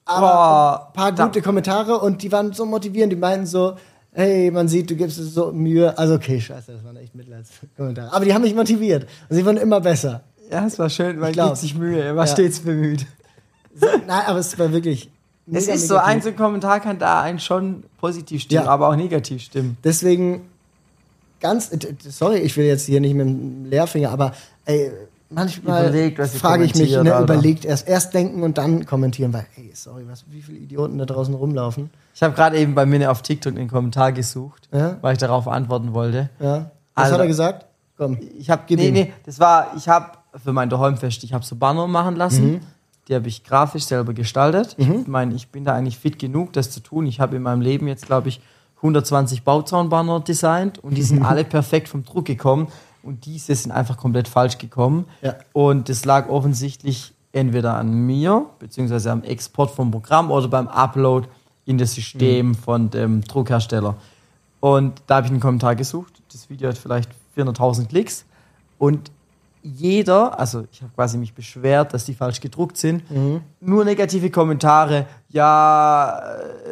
[0.05, 3.77] aber ein paar gute Kommentare und die waren so motivierend, die meinten so,
[4.12, 5.97] hey, man sieht, du gibst es so Mühe.
[5.99, 8.12] Also okay, scheiße, das waren echt Mitleidskommentare.
[8.12, 9.07] Aber die haben mich motiviert.
[9.29, 10.23] Und sie wurden immer besser.
[10.51, 12.01] Ja, es war schön, weil gibt sich Mühe.
[12.03, 12.33] Er war ja.
[12.33, 13.07] stets bemüht.
[13.75, 15.11] So, nein, aber es war wirklich.
[15.51, 15.87] Es ist negativ.
[15.87, 18.71] so, ein Kommentar kann da einen schon positiv stimmen, ja.
[18.71, 19.79] aber auch negativ stimmen.
[19.83, 20.43] Deswegen
[21.40, 21.70] ganz,
[22.01, 24.33] sorry, ich will jetzt hier nicht mit dem Leerfinger, aber
[24.64, 24.90] ey,
[25.31, 29.70] manchmal überlegt, frage ich mich, ne, überlegt erst, erst denken und dann kommentieren, weil, ey,
[29.74, 31.90] sorry, was, wie viele Idioten da draußen rumlaufen.
[32.14, 34.96] Ich habe gerade eben bei mir auf TikTok einen Kommentar gesucht, ja?
[35.01, 36.31] weil ich darauf antworten wollte.
[36.40, 36.70] Ja.
[36.94, 37.66] Was also, hat er gesagt?
[37.96, 38.18] Komm.
[38.38, 41.87] Ich habe nee, nee, das war, ich habe für mein Daheimfest, ich habe so Banner
[41.87, 42.53] machen lassen.
[42.53, 42.61] Mhm.
[43.09, 44.77] Die habe ich grafisch selber gestaltet.
[44.79, 45.01] Mhm.
[45.01, 47.07] Ich meine, ich bin da eigentlich fit genug, das zu tun.
[47.07, 48.40] Ich habe in meinem Leben jetzt, glaube ich,
[48.79, 52.69] 120 Bauzaunbanner designt und die sind alle perfekt vom Druck gekommen
[53.03, 55.07] und diese sind einfach komplett falsch gekommen.
[55.23, 55.37] Ja.
[55.53, 61.29] Und das lag offensichtlich entweder an mir, beziehungsweise am Export vom Programm oder beim Upload
[61.67, 62.55] in das System mhm.
[62.55, 63.97] von dem Druckhersteller.
[64.61, 66.23] Und da habe ich einen Kommentar gesucht.
[66.33, 68.25] Das Video hat vielleicht 400.000 Klicks.
[68.79, 69.11] Und
[69.62, 73.09] jeder, also ich habe quasi mich beschwert, dass die falsch gedruckt sind.
[73.11, 73.43] Mhm.
[73.61, 75.07] Nur negative Kommentare.
[75.29, 76.21] Ja,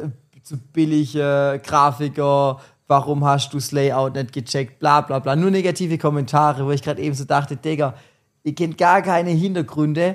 [0.02, 0.08] äh,
[0.46, 5.34] zu billige Grafiker, warum hast du das Layout nicht gecheckt, bla bla bla.
[5.34, 7.94] Nur negative Kommentare, wo ich gerade eben so dachte, Digga,
[8.44, 10.14] ihr kennt gar keine Hintergründe.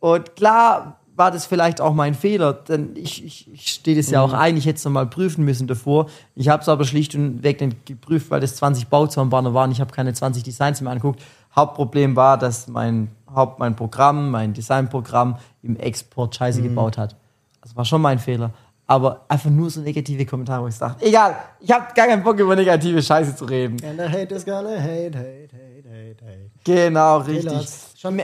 [0.00, 4.20] Und klar, war das vielleicht auch mein Fehler, denn ich, ich, ich stehe das ja
[4.22, 4.38] auch mhm.
[4.38, 6.06] ein, ich hätte es nochmal prüfen müssen davor.
[6.34, 9.70] Ich habe es aber schlicht und weg nicht geprüft, weil das 20 Bauzaunbanner waren.
[9.70, 11.22] Ich habe keine 20 Designs mehr angeguckt.
[11.54, 16.64] Hauptproblem war, dass mein Haupt, mein Programm, mein Designprogramm im Export Scheiße mhm.
[16.64, 17.14] gebaut hat.
[17.60, 18.50] Das war schon mein Fehler.
[18.86, 22.38] Aber einfach nur so negative Kommentare, wo ich dachte, egal, ich habe gar keinen Bock
[22.38, 23.76] über negative Scheiße zu reden.
[23.84, 26.50] And the hate is gonna hate, hate, hate, hate, hate.
[26.64, 27.68] Genau, richtig.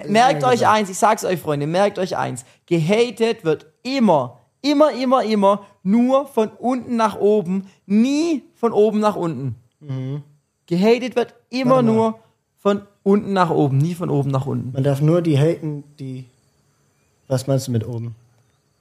[0.09, 0.73] Merkt euch gesagt.
[0.73, 2.45] eins, ich sag's euch, Freunde, merkt euch eins.
[2.67, 9.17] Gehatet wird immer, immer, immer, immer nur von unten nach oben, nie von oben nach
[9.17, 9.55] unten.
[9.81, 10.23] Mhm.
[10.67, 12.19] Gehatet wird immer nur
[12.59, 14.73] von unten nach oben, nie von oben nach unten.
[14.73, 16.27] Man darf nur die haten, die.
[17.29, 18.15] Was meinst du mit oben?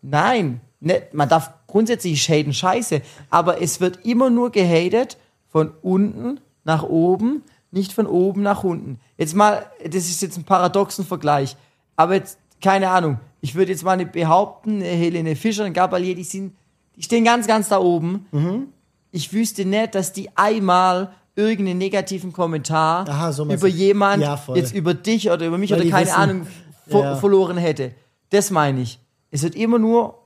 [0.01, 5.17] Nein, ne, man darf grundsätzlich haten, scheiße, aber es wird immer nur gehatet
[5.49, 8.99] von unten nach oben nicht von oben nach unten.
[9.17, 11.55] Jetzt mal, das ist jetzt ein paradoxen Vergleich,
[11.95, 16.23] aber jetzt, keine Ahnung, ich würde jetzt mal nicht behaupten, Helene Fischer und Gabalier, die
[16.23, 16.55] sind,
[16.95, 18.27] die stehen ganz, ganz da oben.
[18.31, 18.67] Mhm.
[19.11, 24.73] Ich wüsste nicht, dass die einmal irgendeinen negativen Kommentar Aha, so über jemanden, ja, jetzt
[24.73, 26.47] über dich oder über mich Weil oder keine wissen, Ahnung,
[26.87, 27.15] ja.
[27.15, 27.93] verloren hätte.
[28.31, 28.99] Das meine ich.
[29.29, 30.23] Es wird immer nur.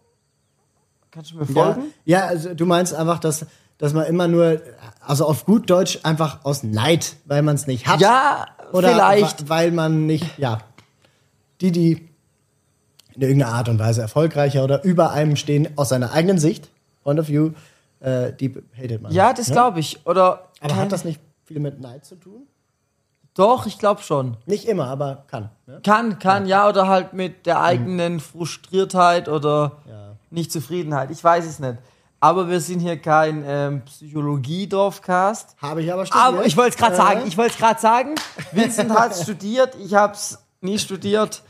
[1.11, 1.93] Kannst du mir Ja, folgen?
[2.05, 3.45] ja also du meinst einfach, dass,
[3.77, 4.61] dass man immer nur,
[5.05, 7.99] also auf gut Deutsch einfach aus Neid, weil man es nicht hat.
[7.99, 9.49] Ja, Oder vielleicht.
[9.49, 10.59] weil man nicht, ja,
[11.59, 12.07] die, die
[13.13, 16.69] in irgendeiner Art und Weise erfolgreicher oder über einem stehen, aus seiner eigenen Sicht,
[17.03, 17.51] Point of View,
[17.99, 19.11] äh, die hatet man.
[19.11, 19.53] Ja, das ne?
[19.53, 20.05] glaube ich.
[20.07, 20.47] Oder.
[20.61, 22.47] Aber hat das nicht viel mit Neid zu tun?
[23.33, 24.37] Doch, ich glaube schon.
[24.45, 25.49] Nicht immer, aber kann.
[25.65, 25.81] Ne?
[25.83, 26.67] Kann, kann, ja.
[26.67, 30.10] oder halt mit der eigenen Frustriertheit oder Ja.
[30.31, 31.11] Nicht-Zufriedenheit.
[31.11, 31.77] Ich weiß es nicht.
[32.19, 35.55] Aber wir sind hier kein ähm, Psychologie-Dorfcast.
[35.61, 36.25] Habe ich aber studiert.
[36.25, 38.15] Aber ich wollte es gerade Äh, sagen, ich wollte es gerade sagen.
[38.51, 41.41] Vincent hat studiert, ich habe es nie studiert.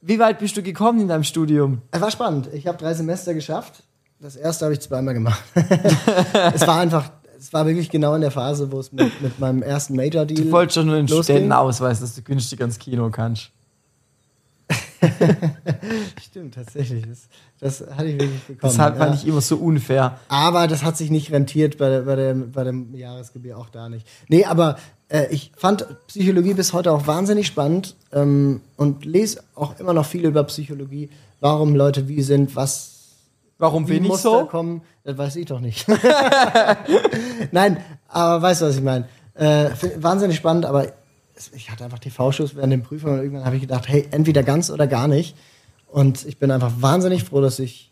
[0.00, 1.80] Wie weit bist du gekommen in deinem Studium?
[1.92, 2.48] Es war spannend.
[2.52, 3.84] Ich habe drei Semester geschafft.
[4.20, 5.42] Das erste habe ich zweimal gemacht.
[6.54, 9.62] es war einfach, es war wirklich genau in der Phase, wo es mit, mit meinem
[9.62, 10.44] ersten Major-Deal.
[10.44, 11.22] Du wolltest schon nur losging.
[11.22, 13.50] Studentenausweis, dass du günstig ans Kino kannst.
[16.22, 17.04] Stimmt, tatsächlich.
[17.06, 18.72] Das, das hatte ich wirklich bekommen.
[18.72, 19.20] Deshalb fand ja.
[19.20, 20.18] ich immer so unfair.
[20.28, 23.88] Aber das hat sich nicht rentiert bei, der, bei, der, bei dem Jahresgebühr auch da
[23.88, 24.06] nicht.
[24.28, 24.76] Nee, aber
[25.08, 30.06] äh, ich fand Psychologie bis heute auch wahnsinnig spannend ähm, und lese auch immer noch
[30.06, 32.92] viel über Psychologie, warum Leute wie sind, was
[33.62, 34.46] Warum bin ich so?
[34.46, 35.86] kommen, das weiß ich doch nicht.
[37.52, 37.76] Nein,
[38.08, 39.06] aber weißt du, was ich meine?
[39.34, 40.86] Äh, wahnsinnig spannend, aber
[41.54, 44.70] ich hatte einfach TV-Schuss während den Prüfungen und irgendwann habe ich gedacht, hey, entweder ganz
[44.70, 45.36] oder gar nicht.
[45.88, 47.90] Und ich bin einfach wahnsinnig froh, dass ich,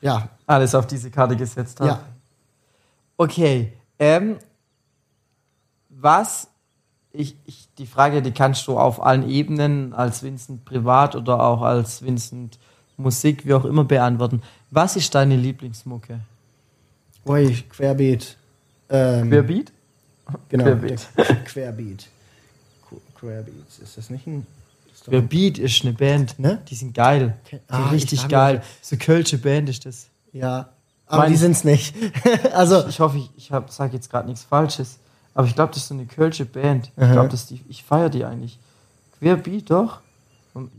[0.00, 1.90] ja, Alles auf diese Karte gesetzt habe.
[1.90, 2.02] ja,
[3.16, 4.38] Okay, ähm,
[5.88, 6.48] was,
[7.12, 11.62] ich, ich, die Frage, die kannst du auf allen Ebenen, als Vincent privat oder auch
[11.62, 12.58] als Vincent
[12.96, 14.42] Musik, wie auch immer, beantworten.
[14.70, 16.20] Was ist deine Lieblingsmucke?
[17.26, 18.36] ui, Querbeet.
[18.88, 19.72] Ähm, Querbeat?
[20.48, 21.08] Genau, Querbeet.
[21.16, 21.34] der
[23.22, 23.54] Qu- Querbeat.
[23.82, 24.46] Ist das nicht ein.
[25.06, 26.60] Ein Querbeat ist eine Band, Ne?
[26.68, 27.36] Die sind geil.
[27.50, 28.62] Die Ah, ich richtig geil.
[28.82, 30.06] So Kölsche Band ist das.
[30.32, 30.68] ja,
[31.06, 31.94] aber Mein- die sind's nicht.
[32.52, 34.98] also, Ich hoffe, ich, ich hab, sag jetzt gerade nichts Falsches.
[35.34, 36.90] Aber ich glaube, das ist so eine Kölsche Band.
[36.96, 38.58] Ich glaube, dass die, ich feiere die eigentlich.
[39.18, 40.00] Querbeat, doch?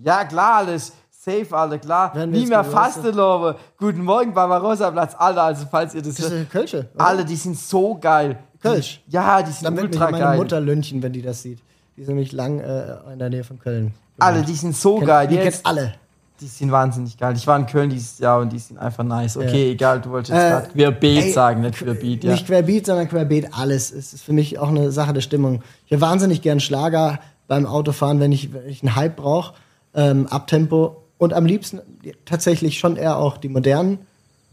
[0.03, 0.93] Ja, klar, alles.
[1.25, 2.25] Safe, Alter, klar.
[2.27, 2.63] Nie mehr?
[2.63, 3.57] Fastelobe.
[3.77, 5.15] Guten Morgen, Barbarossa-Platz.
[5.17, 6.89] Alter, also falls ihr das das ist Kölsche.
[6.95, 7.05] oder?
[7.05, 8.37] Alle, die sind so geil.
[8.61, 9.01] Kölsch?
[9.07, 10.37] Ja, die sind Dann wird mich ultra meine geil.
[10.37, 11.59] Mutter lünchen, wenn die das sieht.
[11.97, 13.93] Die ist nämlich lang äh, in der Nähe von Köln.
[14.19, 15.27] Alle, die sind so Kennt- geil.
[15.27, 15.93] Die Jetzt, alle.
[16.39, 17.35] die sind wahnsinnig geil.
[17.35, 19.37] Ich war in Köln dieses Jahr und die sind einfach nice.
[19.37, 22.31] Okay, egal, du wolltest Äh, gerade Querbeat ey, sagen, nicht Querbeat, ja.
[22.31, 23.91] Nicht Querbeat, sondern Querbeet alles.
[23.91, 25.61] Es ist für mich auch eine Sache der Stimmung.
[25.85, 29.53] Ich höre wahnsinnig gern Schlager beim Autofahren, wenn ich, wenn ich einen Hype brauche,
[29.93, 30.97] ähm, Abtempo.
[31.19, 31.79] Und am liebsten
[32.25, 33.99] tatsächlich schon eher auch die modernen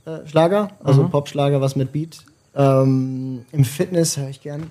[0.06, 1.10] äh, Schlager, also Mhm.
[1.10, 2.18] Popschlager, was mit Beat.
[2.54, 4.70] Ähm, Im Fitness höre ich gern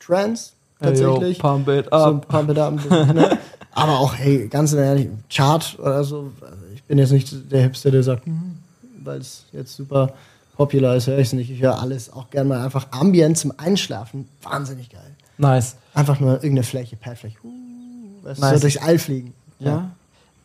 [0.00, 0.52] Trance,
[0.84, 1.38] tatsächlich.
[1.38, 2.28] Yo, pump it so up.
[2.28, 2.90] Pump it up.
[2.90, 3.38] ne?
[3.72, 6.30] Aber auch, hey, ganz ehrlich, Chart oder so.
[6.74, 8.58] Ich bin jetzt nicht der Hipster, der sagt, hm,
[9.02, 10.12] weil es jetzt super
[10.56, 11.50] popular ist, höre ich es nicht.
[11.50, 14.28] Ich höre alles auch gerne mal einfach Ambient zum Einschlafen.
[14.42, 15.00] Wahnsinnig geil.
[15.38, 15.76] Nice.
[15.94, 17.38] Einfach nur irgendeine Fläche, Perfläche.
[17.42, 18.54] Uh, weißt Nice.
[18.54, 19.34] so durchs All fliegen.
[19.58, 19.90] Ja.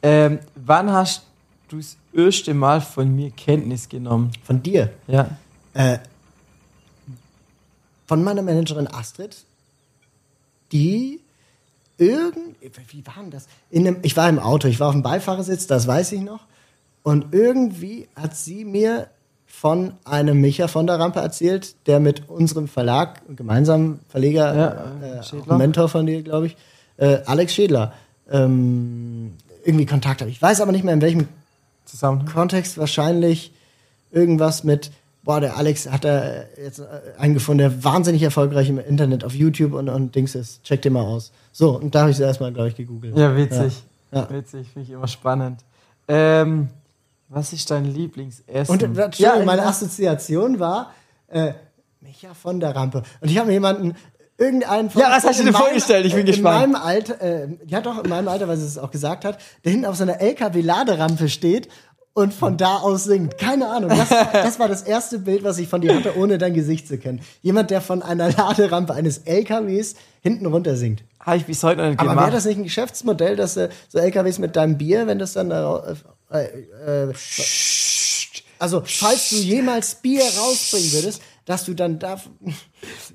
[0.02, 1.23] Ähm, wann hast
[1.67, 4.32] du das erste Mal von mir Kenntnis genommen?
[4.43, 4.89] Von dir.
[5.08, 5.30] Ja.
[5.73, 5.99] Äh,
[8.08, 9.38] von meiner Managerin Astrid,
[10.71, 11.19] die
[11.97, 13.47] irgend, wie war denn das?
[13.69, 16.41] In einem, ich war im Auto, ich war auf dem Beifahrersitz, das weiß ich noch.
[17.03, 19.08] Und irgendwie hat sie mir
[19.45, 25.58] von einem Micha von der Rampe erzählt, der mit unserem Verlag, gemeinsamen Verleger, Ja, äh,
[25.58, 26.58] Mentor von dir, glaube ich,
[26.97, 27.93] äh, Alex Schädler,
[28.29, 29.34] ähm,
[29.65, 30.27] irgendwie Kontakt hat.
[30.29, 31.27] Ich weiß aber nicht mehr, in welchem
[31.86, 32.25] Zusammen.
[32.25, 33.51] Kontext wahrscheinlich
[34.12, 34.91] irgendwas mit,
[35.23, 36.86] boah, der Alex hat da jetzt äh,
[37.17, 40.63] einen gefunden, der wahnsinnig erfolgreich im Internet auf YouTube und, und Dings ist.
[40.63, 41.32] Check den mal aus.
[41.51, 43.17] So, und da habe ich es erstmal, glaube ich, gegoogelt.
[43.17, 43.84] Ja, witzig.
[44.12, 44.21] Ja.
[44.21, 44.29] Ja.
[44.29, 45.62] Witzig, finde ich immer spannend.
[46.08, 46.69] Ähm,
[47.27, 48.73] was ist dein Lieblingsessen?
[48.73, 49.65] Und äh, ja, meine.
[49.65, 50.91] Assoziation war
[51.27, 51.53] äh,
[52.01, 53.03] Micha von der Rampe.
[53.21, 53.95] Und ich habe mir jemanden,
[54.39, 56.05] irgendeinen von Ja, was hast du dir vorgestellt?
[56.05, 56.65] Ich bin in gespannt.
[56.65, 59.38] In meinem Alter, äh, ja doch, in meinem Alter, weil sie es auch gesagt hat,
[59.63, 61.67] der hinten auf so einer LKW-Laderampe steht
[62.19, 63.38] und von da aus singt.
[63.38, 63.89] Keine Ahnung.
[63.89, 66.97] Das, das war das erste Bild, was ich von dir hatte, ohne dein Gesicht zu
[66.97, 67.21] kennen.
[67.41, 71.03] Jemand, der von einer Laderampe eines LKWs hinten runter singt.
[71.19, 72.34] Habe ich bis heute noch nicht Aber wäre gemacht.
[72.34, 75.95] das nicht ein Geschäftsmodell, dass äh, so LKWs mit deinem Bier, wenn das dann da
[76.32, 77.13] äh, äh,
[78.60, 82.21] also falls du jemals Bier rausbringen würdest, dass du dann da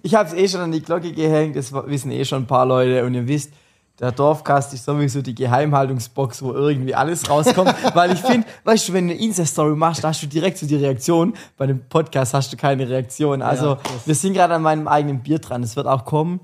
[0.03, 2.65] Ich habe es eh schon an die Glocke gehängt, das wissen eh schon ein paar
[2.65, 3.53] Leute und ihr wisst,
[4.01, 8.93] der Dorfcast ist sowieso die Geheimhaltungsbox, wo irgendwie alles rauskommt, weil ich finde, weißt du,
[8.93, 12.53] wenn du eine Insta-Story machst, hast du direkt so die Reaktion, bei einem Podcast hast
[12.53, 13.41] du keine Reaktion.
[13.43, 16.41] Also das- wir sind gerade an meinem eigenen Bier dran, es wird auch kommen.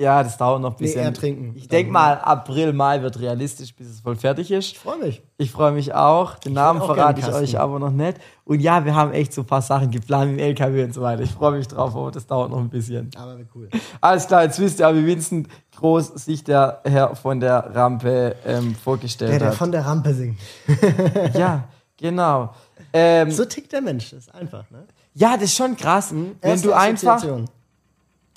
[0.00, 1.02] Ja, das dauert noch ein Nee, bisschen.
[1.02, 1.52] eher trinken.
[1.56, 4.72] Ich denke mal, April, Mai wird realistisch, bis es voll fertig ist.
[4.72, 5.22] Ich freue mich.
[5.36, 6.38] Ich freue mich auch.
[6.38, 8.16] Den Namen auch verrate ich euch aber noch nicht.
[8.44, 11.20] Und ja, wir haben echt so ein paar Sachen geplant im LKW und so weiter.
[11.22, 13.10] Ich freue mich drauf, aber das dauert noch ein bisschen.
[13.14, 13.68] Aber cool.
[14.00, 18.74] Alles klar, jetzt wisst ihr, wie Vincent Groß sich der Herr von der Rampe ähm,
[18.74, 19.54] vorgestellt Der, der hat.
[19.56, 20.38] von der Rampe singt.
[21.34, 22.54] ja, genau.
[22.94, 24.10] Ähm, So tickt der Mensch.
[24.10, 24.84] Das ist einfach, ne?
[25.12, 27.22] ja, das ist schon krass, wenn Erste du einfach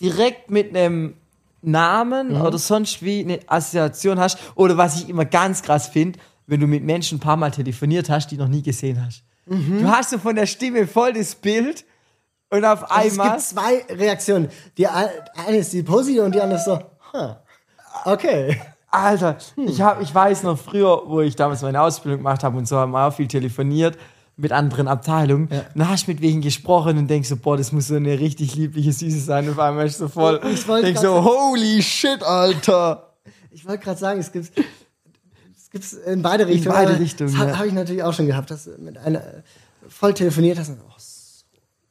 [0.01, 1.15] direkt mit einem
[1.63, 2.41] Namen Mhm.
[2.41, 4.37] oder sonst wie eine Assoziation hast.
[4.55, 8.09] Oder was ich immer ganz krass finde, wenn du mit Menschen ein paar Mal telefoniert
[8.09, 9.23] hast, die noch nie gesehen hast.
[9.45, 9.79] Mhm.
[9.81, 11.85] Du hast so von der Stimme voll das Bild
[12.49, 13.37] und auf Also einmal.
[13.37, 14.49] Es gibt zwei Reaktionen.
[14.77, 15.09] Die ein-
[15.47, 16.79] eine ist die positive und die andere ist so,
[17.13, 17.35] huh,
[18.05, 18.59] okay.
[18.91, 19.67] Alter, Hm.
[19.67, 22.77] ich, hab, ich weiß noch früher, wo ich damals meine Ausbildung gemacht habe und so,
[22.77, 23.97] haben wir auch viel telefoniert
[24.35, 25.47] mit anderen Abteilungen.
[25.47, 28.19] Und dann hast du mit welchen gesprochen und denkst so, boah, das muss so eine
[28.19, 29.45] richtig liebliche Süße sein.
[29.45, 33.13] Und auf einmal ist so voll, Ich denkst grad so, holy shit, Alter.
[33.51, 34.51] Ich wollte gerade sagen, es gibt
[35.55, 36.75] es gibt's in beide Richtungen.
[36.75, 37.59] beide aber Richtungen, Das habe ja.
[37.59, 39.43] hab ich natürlich auch schon gehabt, dass du mit einer
[39.87, 41.45] voll telefoniert hast und oh, so,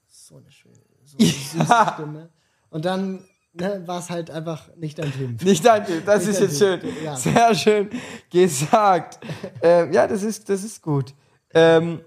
[0.09, 0.75] so eine schöne,
[1.05, 2.29] so eine süße Stimme.
[2.71, 3.25] Und dann
[3.55, 5.43] ne, war es halt einfach nicht dein Typ.
[5.43, 6.81] Nicht dein Typ, das Nicht ist jetzt schön.
[7.05, 7.17] Ja.
[7.17, 7.91] Sehr schön
[8.31, 9.19] gesagt.
[9.63, 11.15] ähm, ja, das ist, das ist gut.
[11.55, 12.01] Ähm,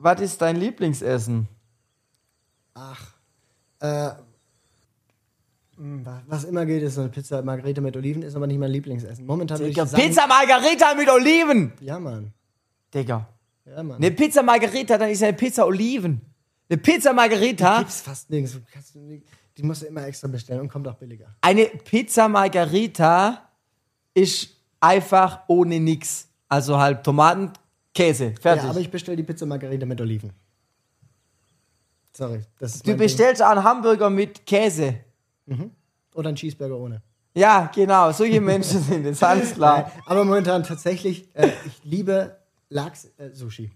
[0.00, 1.46] was ist dein Lieblingsessen?
[2.74, 3.00] Ach,
[3.80, 4.10] äh,
[5.76, 8.70] wa- was immer geht, ist so eine Pizza Margarita mit Oliven, ist aber nicht mein
[8.70, 9.26] Lieblingsessen.
[9.26, 11.72] Momentan würde ich sagen, Pizza Margarita mit Oliven.
[11.80, 12.32] Ja, Mann.
[12.94, 13.26] Digga.
[13.64, 13.96] Ja, Mann.
[13.96, 16.20] Eine Pizza Margarita, dann ist eine Pizza Oliven.
[16.68, 18.56] Eine Pizza Margarita, Gibt's fast nirgends.
[19.56, 21.34] Die musst du immer extra bestellen und kommt auch billiger.
[21.40, 23.48] eine Pizza Margarita
[24.14, 26.28] ist einfach ohne nix.
[26.48, 27.52] Also halt Tomaten,
[28.00, 28.64] Käse, fertig.
[28.64, 30.32] Ja, aber ich bestelle die Pizza Margarita mit Oliven.
[32.12, 34.96] Sorry, das ist du bestellst einen Hamburger mit Käse.
[36.14, 37.02] Oder einen Cheeseburger ohne.
[37.34, 39.82] Ja, genau, solche Menschen sind es, alles klar.
[39.94, 42.36] Nein, aber momentan tatsächlich, äh, ich liebe
[42.70, 43.70] Lachs-Sushi.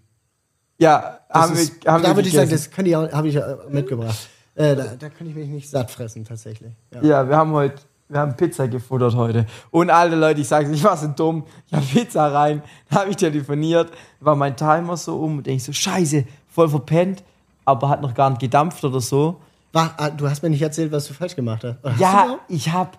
[0.79, 3.29] Ja, haben ist, wir, haben da wir würde ich sagen, das kann ich auch, habe
[3.29, 4.29] ich äh, mitgebracht.
[4.57, 6.73] Äh, da, da kann ich mich nicht satt fressen, tatsächlich.
[6.93, 7.03] Ja.
[7.03, 7.81] Ja, wir haben heute,
[8.15, 9.45] wir haben Pizza gefuttert heute.
[9.73, 13.11] Und alle Leute, ich sage, ich war so dumm, ich habe Pizza rein, dann habe
[13.11, 17.25] ich telefoniert, war mein Timer so um und denke so, scheiße, voll verpennt,
[17.65, 19.41] aber hat noch gar nicht gedampft oder so.
[19.73, 21.85] War, ah, du hast mir nicht erzählt, was du falsch gemacht hast.
[21.85, 22.91] Oder Ja, ich habe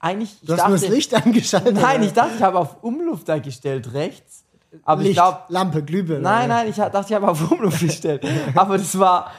[0.00, 1.74] eigentlich, ich du hast nur das Licht angeschaltet.
[1.74, 2.06] nein, oder?
[2.06, 4.44] ich dachte, ich habe auf Umluft da gestellt rechts,
[4.82, 6.22] aber Licht, ich glaube, Lampe, Glühbirne.
[6.22, 9.30] nein, nein, ich dachte, ich habe auf Umluft gestellt, aber das war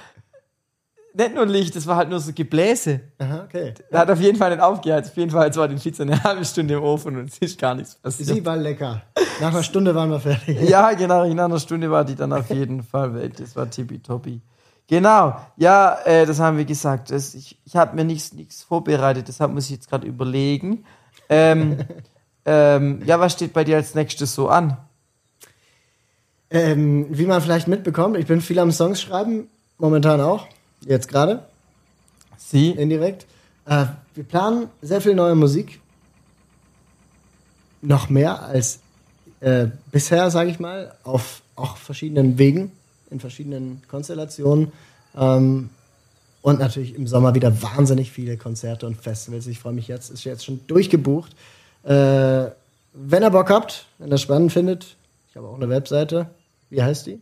[1.13, 3.01] nicht nur Licht, das war halt nur so Gebläse.
[3.17, 3.73] Aha, okay.
[3.89, 5.11] Er hat auf jeden Fall nicht aufgeheizt.
[5.11, 7.59] Auf jeden Fall, jetzt war die Pizza eine halbe Stunde im Ofen und es ist
[7.59, 8.29] gar nichts passiert.
[8.29, 9.01] Sie war lecker.
[9.41, 10.59] Nach einer Stunde waren wir fertig.
[10.69, 13.37] Ja, genau, in einer Stunde war die dann auf jeden Fall weg.
[13.37, 14.41] Das war tippitoppi.
[14.87, 17.11] Genau, ja, äh, das haben wir gesagt.
[17.11, 20.83] Das, ich ich habe mir nichts nichts vorbereitet, deshalb muss ich jetzt gerade überlegen.
[21.29, 21.77] Ähm,
[22.45, 24.77] ähm, ja, was steht bei dir als nächstes so an?
[26.49, 30.47] Ähm, wie man vielleicht mitbekommt, ich bin viel am Songs schreiben, momentan auch,
[30.81, 31.45] jetzt gerade,
[32.37, 32.71] Sie?
[32.71, 33.25] indirekt.
[33.65, 35.79] Äh, wir planen sehr viel neue Musik.
[37.81, 38.79] Noch mehr als
[39.39, 42.71] äh, bisher, sage ich mal, auf auch verschiedenen Wegen,
[43.09, 44.71] in verschiedenen Konstellationen.
[45.15, 45.69] Ähm,
[46.41, 49.47] und natürlich im Sommer wieder wahnsinnig viele Konzerte und Festivals.
[49.47, 51.35] Ich freue mich jetzt, ist jetzt schon durchgebucht.
[51.83, 52.47] Äh,
[52.93, 54.95] wenn ihr Bock habt, wenn ihr das spannend findet,
[55.29, 56.29] ich habe auch eine Webseite.
[56.69, 57.21] Wie heißt die?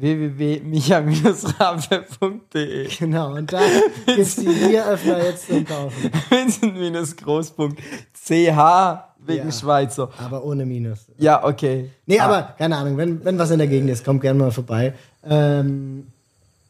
[0.00, 3.60] www.micha-rampe.de Genau, und da
[4.06, 6.10] es die Bieröffner jetzt zum Kaufen.
[6.30, 9.52] Vincent-groß.ch wegen Ja.
[9.52, 10.10] Schweizer.
[10.18, 11.06] Aber ohne Minus.
[11.18, 11.90] Ja, okay.
[12.06, 12.26] Nee, Ah.
[12.26, 14.94] aber keine Ahnung, wenn, wenn was in der Gegend ist, kommt gerne mal vorbei.
[15.24, 16.06] Ähm,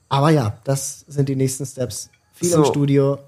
[0.08, 2.08] aber ja, das sind die nächsten Steps.
[2.32, 2.66] Viel im So.
[2.70, 3.18] Studio.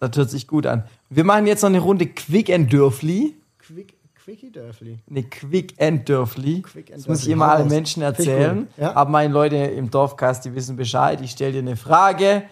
[0.00, 0.84] Das hört sich gut an.
[1.10, 3.36] Wir machen jetzt noch eine Runde Quick and Dörfli.
[3.58, 3.93] Quick,
[4.24, 4.98] Quickie Dörfli.
[5.10, 7.68] Eine Quick Das muss ich immer allen.
[7.68, 8.68] Menschen erzählen.
[8.78, 8.82] cool.
[8.84, 8.96] Ja.
[8.96, 11.20] Aber meine Leute im Dorfcast, die wissen Bescheid.
[11.20, 12.44] Ich stelle dir eine Frage,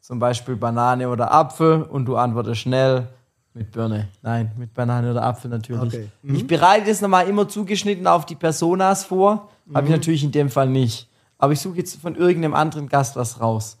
[0.00, 3.06] zum Beispiel Banane oder Apfel, und du antwortest schnell
[3.54, 4.08] mit Birne.
[4.22, 5.80] Nein, mit Banane oder Apfel natürlich.
[5.94, 6.08] Okay.
[6.22, 6.34] Mhm.
[6.34, 9.48] Ich bereite das nochmal immer zugeschnitten auf die Personas vor.
[9.72, 9.96] Habe ich Mhm.
[9.96, 11.08] natürlich in dem Fall nicht.
[11.38, 13.78] Aber ich suche jetzt von irgendeinem anderen Gast was raus.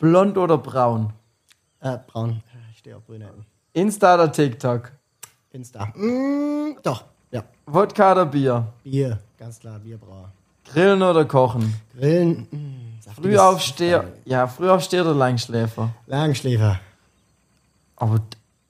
[0.00, 1.12] Blond oder braun?
[1.80, 2.42] Äh, braun.
[2.72, 3.44] Ich stehe auf Brünetten.
[3.74, 4.90] Insta oder TikTok?
[5.52, 5.86] Insta.
[5.94, 7.42] Mm, doch, ja.
[7.66, 8.66] Wodka oder Bier?
[8.84, 10.30] Bier, ganz klar, Bierbrauer.
[10.70, 11.74] Grillen oder kochen?
[11.96, 12.46] Grillen.
[12.50, 15.90] Mm, Frühaufsteher, ja, Frühaufsteher oder Langschläfer?
[16.06, 16.78] Langschläfer.
[17.96, 18.20] Aber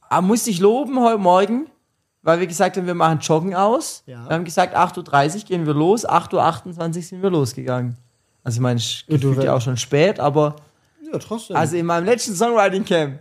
[0.09, 1.67] ah, musste ich loben heute Morgen,
[2.23, 4.03] weil wir gesagt haben, wir machen Joggen aus.
[4.07, 4.25] Ja.
[4.29, 7.97] Wir haben gesagt, 8.30 Uhr gehen wir los, 8.28 Uhr sind wir losgegangen.
[8.45, 10.55] Also ich meine, es Ja, ja auch schon spät, aber
[11.13, 11.57] Ja, trotzdem.
[11.57, 13.19] also in meinem letzten Songwriting Camp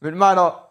[0.00, 0.62] mit meiner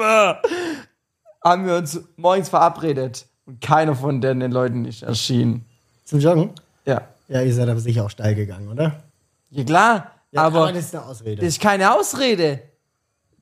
[0.00, 5.64] haben wir uns morgens verabredet und keiner von den, den Leuten ist erschienen.
[6.04, 6.50] Zum Joggen?
[6.84, 7.02] Ja.
[7.28, 9.02] Ja, ihr seid aber sicher auch steil gegangen, oder?
[9.50, 11.36] Ja klar, Ja, aber das ist eine Ausrede.
[11.36, 12.62] das ist keine Ausrede.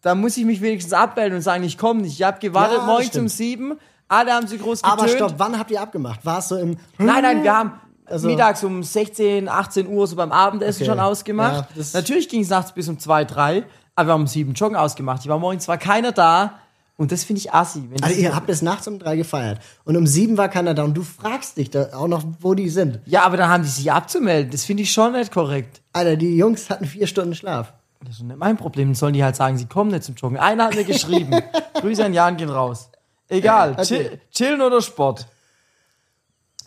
[0.03, 2.13] Da muss ich mich wenigstens abmelden und sagen, ich komme nicht.
[2.19, 3.23] Ich habe gewartet Ja, morgens stimmt.
[3.23, 3.79] um sieben.
[4.09, 5.01] Alle haben sie groß getönt.
[5.01, 6.25] aber stopp, wann habt ihr abgemacht?
[6.25, 6.77] War es so im.
[6.99, 7.73] Nein, nein, wir haben
[8.05, 10.91] Also- mittags um 16, 18 Uhr so beim Abendessen Okay.
[10.93, 11.67] schon ausgemacht.
[11.75, 13.65] Ja, Natürlich ging es nachts bis um 2, 3,
[13.97, 15.23] aber wir haben um 7 Joggen ausgemacht.
[15.23, 16.61] Ich war morgens war keiner da
[16.97, 17.89] und das finde ich assi.
[18.01, 20.95] Also ihr habt es nachts um drei gefeiert und um sieben war keiner da und
[20.95, 23.01] du fragst dich da auch noch, wo die sind.
[23.07, 24.53] ja, aber dann haben die sich abzumelden.
[24.53, 25.83] Das finde ich schon nicht korrekt.
[25.93, 27.73] Alter, die Jungs hatten vier Stunden Schlaf.
[28.01, 28.89] Das ist nicht mein Problem.
[28.89, 30.39] Dann sollen die halt sagen, sie kommen nicht zum Joggen.
[30.39, 31.41] Einer hat mir geschrieben.
[31.75, 32.91] Grüße an Jan gehen raus.
[33.29, 33.73] Egal.
[33.73, 33.85] Okay.
[33.85, 35.27] Chill, chillen oder Sport?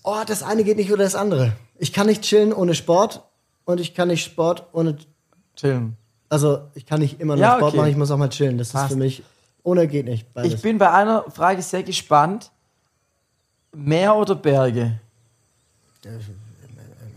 [0.04, 1.54] Oh, das eine geht nicht oder das andere.
[1.78, 3.24] Ich kann nicht chillen ohne Sport
[3.66, 4.98] und ich kann nicht Sport ohne.
[5.56, 5.98] Chillen.
[6.30, 7.78] Also, ich kann nicht immer nur Ja, Sport okay.
[7.78, 8.58] machen, ich muss auch mal chillen.
[8.58, 8.86] Das Passt.
[8.86, 9.24] ist für mich.
[9.64, 10.32] Ohne geht nicht.
[10.34, 10.54] Beides.
[10.54, 12.52] Ich bin bei einer Frage sehr gespannt.
[13.74, 15.00] Meer oder Berge?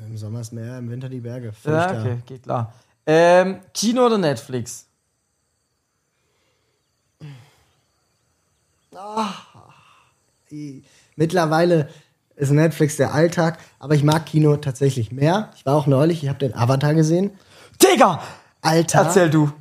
[0.06, 1.52] Im Sommer ist Meer, im Winter die Berge.
[1.64, 2.00] Ja, klar.
[2.00, 2.72] okay, geht klar.
[3.06, 4.86] Ähm, Kino oder Netflix?
[11.16, 11.88] Mittlerweile
[12.36, 15.50] ist Netflix der Alltag, aber ich mag Kino tatsächlich mehr.
[15.56, 17.30] Ich war auch neulich, ich habe den Avatar gesehen.
[17.82, 18.22] Digga!
[18.62, 19.00] Alter.
[19.00, 19.52] Erzähl du.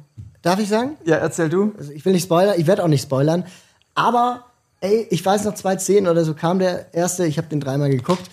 [0.41, 0.97] Darf ich sagen?
[1.03, 1.73] Ja, erzähl du.
[1.77, 3.45] Also ich will nicht spoilern, ich werde auch nicht spoilern.
[3.93, 4.45] Aber,
[4.79, 8.29] ey, ich weiß noch, 2010 oder so kam der erste, ich habe den dreimal geguckt.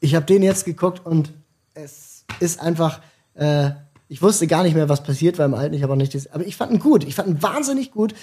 [0.00, 1.32] Ich habe den jetzt geguckt und
[1.74, 3.00] es ist einfach,
[3.34, 3.70] äh,
[4.08, 6.32] ich wusste gar nicht mehr, was passiert, weil im Alten ich habe auch nicht das,
[6.32, 7.04] aber ich fand ihn gut.
[7.04, 8.14] Ich fand ihn wahnsinnig gut.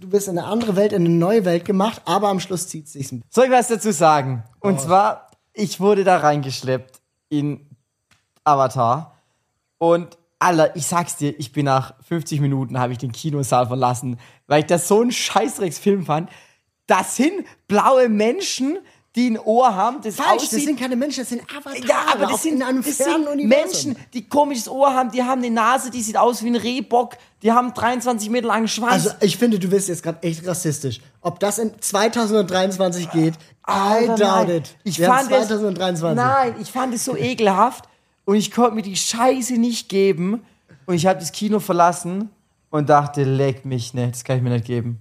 [0.00, 2.86] Du bist in eine andere Welt, in eine neue Welt gemacht, aber am Schluss zieht
[2.86, 4.42] es sich ein Soll ich was dazu sagen?
[4.60, 7.66] Und zwar, ich wurde da reingeschleppt in
[8.44, 9.14] Avatar.
[9.78, 14.18] Und Alter, ich sag's dir, ich bin nach 50 Minuten, habe ich den Kinosaal verlassen,
[14.46, 16.30] weil ich das so einen Scheißdrecksfilm fand.
[16.86, 18.78] Das sind blaue Menschen,
[19.16, 21.84] die ein Ohr haben, das Falsch, das aussieht sind keine Menschen, das sind Avatare.
[21.86, 23.48] Ja, aber das sind, in einem das sind.
[23.48, 27.16] Menschen, die komisches Ohr haben, die haben eine Nase, die sieht aus wie ein Rehbock,
[27.42, 28.92] die haben 23 Meter langen Schwanz.
[28.92, 31.00] Also ich finde, du bist jetzt gerade echt rassistisch.
[31.20, 34.50] Ob das in 2023 geht, I Alter, doubt nein.
[34.58, 34.76] it.
[34.84, 36.16] Ich Wir fand es, 2023.
[36.16, 37.87] Nein, ich fand es so ekelhaft
[38.28, 40.42] und ich konnte mir die Scheiße nicht geben
[40.84, 42.28] und ich habe das Kino verlassen
[42.68, 44.98] und dachte, leck mich nicht, das kann ich mir nicht geben.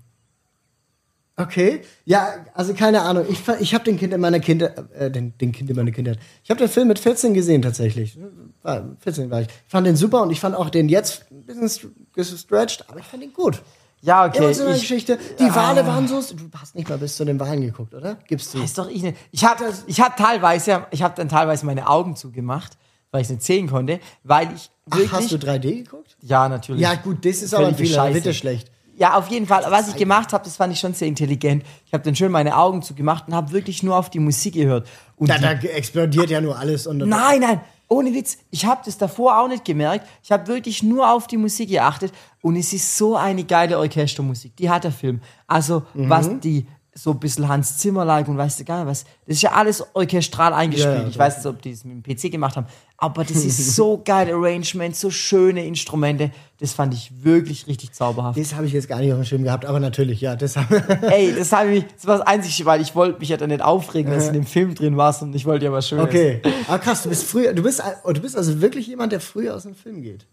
[1.35, 3.25] Okay, ja, also keine Ahnung.
[3.29, 6.17] Ich, ich habe den Kind in meiner Kindheit, äh, den, den Kind in meiner Kindheit.
[6.41, 8.17] Ich habe den Film mit 14 gesehen tatsächlich.
[8.63, 9.47] War, 14 war ich.
[9.47, 12.99] Ich fand den super und ich fand auch den jetzt ein bisschen st- gestretched, aber
[13.01, 13.61] ich fand ihn gut.
[14.01, 14.49] Ja, okay.
[14.51, 15.19] Ich, Geschichte.
[15.37, 16.21] Die Wale waren so.
[16.21, 18.15] Du hast nicht mal bis zu den Wahlen geguckt, oder?
[18.27, 18.61] Gibst du?
[18.61, 19.17] weiß doch ich nicht.
[19.31, 22.77] Ich habe ich hab teilweise, ich habe dann teilweise meine Augen zugemacht,
[23.17, 25.11] weil ich es nicht sehen konnte, weil ich Ach, wirklich.
[25.11, 26.15] hast du 3D geguckt?
[26.21, 26.81] ja, natürlich.
[26.81, 27.95] Ja, gut, das ist aber ein Fehler.
[28.13, 28.33] Scheiße.
[28.33, 28.71] Schlecht.
[28.95, 29.63] Ja, auf jeden Fall.
[29.69, 31.63] Was ich gemacht habe, das fand ich schon sehr intelligent.
[31.85, 34.87] Ich habe dann schön meine Augen zugemacht und habe wirklich nur auf die Musik gehört.
[35.17, 36.87] Und Da, da explodiert ja nur alles.
[36.87, 38.39] Und nein, nein, ohne Witz.
[38.49, 40.07] Ich habe das davor auch nicht gemerkt.
[40.23, 44.55] Ich habe wirklich nur auf die Musik geachtet und es ist so eine geile Orchestermusik.
[44.55, 45.21] Die hat der Film.
[45.45, 46.65] Also was die
[46.97, 49.03] so ein bisschen Hans Zimmer-like und weißt du gar nicht was.
[49.25, 50.95] Das ist ja alles orchestral eingespielt.
[50.95, 52.65] Ja, ja, ich weiß nicht, ob die es mit dem PC gemacht haben.
[52.97, 56.31] Aber das ist so geil Arrangement, so schöne Instrumente.
[56.59, 58.39] Das fand ich wirklich richtig zauberhaft.
[58.39, 60.35] Das habe ich jetzt gar nicht auf dem Schirm gehabt, aber natürlich, ja.
[60.35, 63.49] Das Ey, das, hab ich, das war das Einzige, weil ich wollte mich ja dann
[63.49, 66.05] nicht aufregen, dass du in dem Film drin warst und ich wollte ja was Schönes.
[66.05, 66.41] Okay.
[66.67, 69.55] Aber krass, du bist früher, du bist, oh, du bist also wirklich jemand, der früher
[69.55, 70.25] aus dem Film geht.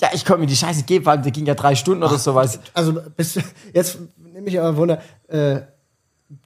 [0.00, 2.58] Ja, ich konnte mir die Scheiße geben, weil der ging ja drei Stunden oder sowas.
[2.72, 3.38] Also bist
[3.74, 3.98] jetzt
[4.32, 5.60] nehme ich aber Wunder, äh,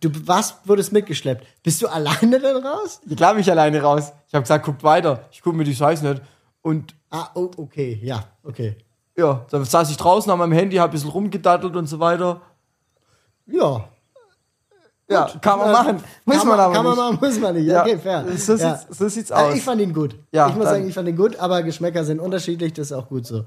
[0.00, 1.46] du warst, wurdest mitgeschleppt.
[1.62, 3.00] Bist du alleine dann raus?
[3.08, 4.12] Ich klar mich alleine raus.
[4.28, 5.24] Ich habe gesagt, guckt weiter.
[5.30, 6.22] Ich gucke mir die Scheiße nicht.
[6.62, 8.76] Und Ah, oh, okay, ja, okay.
[9.16, 12.40] ja, dann saß ich draußen an meinem Handy, hab ein bisschen rumgedattelt und so weiter.
[13.46, 13.88] Ja.
[15.08, 16.02] Ja, kann man machen.
[16.24, 17.04] Muss kann man aber Kann man nicht.
[17.04, 17.66] machen, muss man nicht.
[17.66, 18.24] Ja, Okay, fair.
[18.36, 18.76] so ja.
[18.76, 19.54] sieht's- so sieht's Äh, aus.
[19.54, 20.16] Ich fand ihn gut.
[20.32, 22.92] Ja, ich muss dann- sagen, ich fand ihn gut, aber Geschmäcker sind unterschiedlich, das ist
[22.92, 23.44] auch gut so.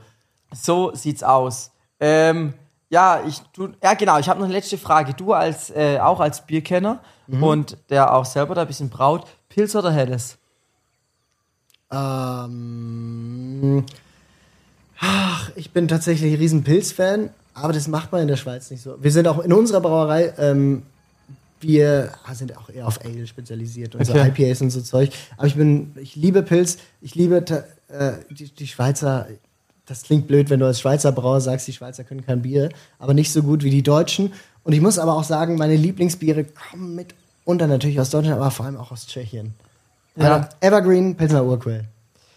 [0.54, 1.72] So sieht's aus.
[2.00, 2.54] Ähm,
[2.90, 5.14] ja, ich tu, ja genau, ich habe noch eine letzte Frage.
[5.14, 7.00] Du als äh, auch als Bierkenner
[7.42, 10.38] und der auch selber da ein bisschen braut, Pilz oder Helles?
[11.92, 13.84] Ähm,
[15.00, 18.82] ach, ich bin tatsächlich ein riesen Pilz-Fan, aber das macht man in der Schweiz nicht
[18.82, 18.96] so.
[19.02, 20.84] Wir sind auch in unserer Brauerei, ähm,
[21.62, 24.32] wir sind auch eher auf Ale spezialisiert und Okay.
[24.34, 25.12] so IPAs und so Zeug.
[25.38, 27.44] Aber ich bin, ich liebe Pilz, ich liebe
[27.90, 29.28] äh, die, die Schweizer.
[29.90, 32.70] Das klingt blöd, wenn du als Schweizer Brauer sagst, die Schweizer können kein Bier,
[33.00, 34.32] aber nicht so gut wie die Deutschen.
[34.64, 38.68] Und ich muss aber auch sagen, meine Lieblingsbiere kommen mitunter natürlich aus Deutschland, aber vor
[38.68, 39.56] allem auch aus Tschechien.
[40.16, 40.36] Ja.
[40.36, 41.86] Alter, Evergreen, Pilsner Urquell.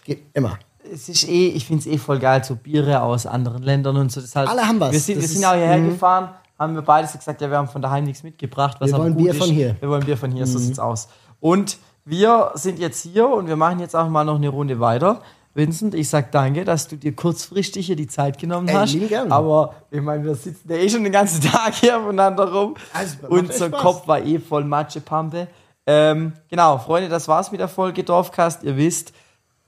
[0.03, 0.57] Geht immer.
[0.91, 4.11] es ist eh, ich finde es eh voll geil, so Biere aus anderen Ländern und
[4.11, 4.19] so.
[4.19, 4.91] Deshalb, Alle haben was.
[4.91, 5.89] Wir sind, wir sind auch hierher mhm.
[5.89, 8.77] gefahren, haben wir beide so gesagt, ja, wir haben von daheim nichts mitgebracht.
[8.79, 9.37] Was Wir wollen Bier ist.
[9.37, 9.73] von hier.
[9.73, 9.81] Mhm.
[9.81, 11.07] Wir wollen Bier von hier, so sieht's aus.
[11.39, 15.21] Und wir sind jetzt hier und wir machen jetzt auch mal noch eine Runde weiter.
[15.55, 18.97] Vincent, ich sag danke, dass du dir kurzfristig hier die Zeit genommen Ey, hast.
[19.07, 19.31] gern.
[19.31, 22.75] Aber ich meine, wir sitzen ja eh schon den ganzen Tag hier aufeinander rum.
[22.91, 23.69] Also, Unser.
[23.69, 25.47] Kopf war eh voll Matschepampe.
[25.85, 28.63] Ähm, genau, Freunde, das war's mit der Folge Dorfcast.
[28.63, 29.13] Ihr wisst,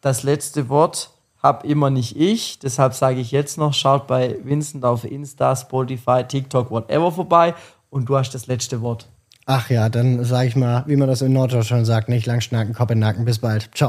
[0.01, 1.11] das letzte Wort
[1.45, 2.57] hab immer nicht ich.
[2.57, 7.53] Deshalb sage ich jetzt noch, schaut bei Vincent auf Insta, Spotify, TikTok, whatever vorbei.
[7.91, 9.07] Und du hast das letzte Wort.
[9.45, 12.73] Ach ja, dann sage ich mal, wie man das in Norddeutschland sagt, nicht lang schnacken,
[12.73, 13.25] Kopf in Nacken.
[13.25, 13.69] Bis bald.
[13.75, 13.83] Ciao.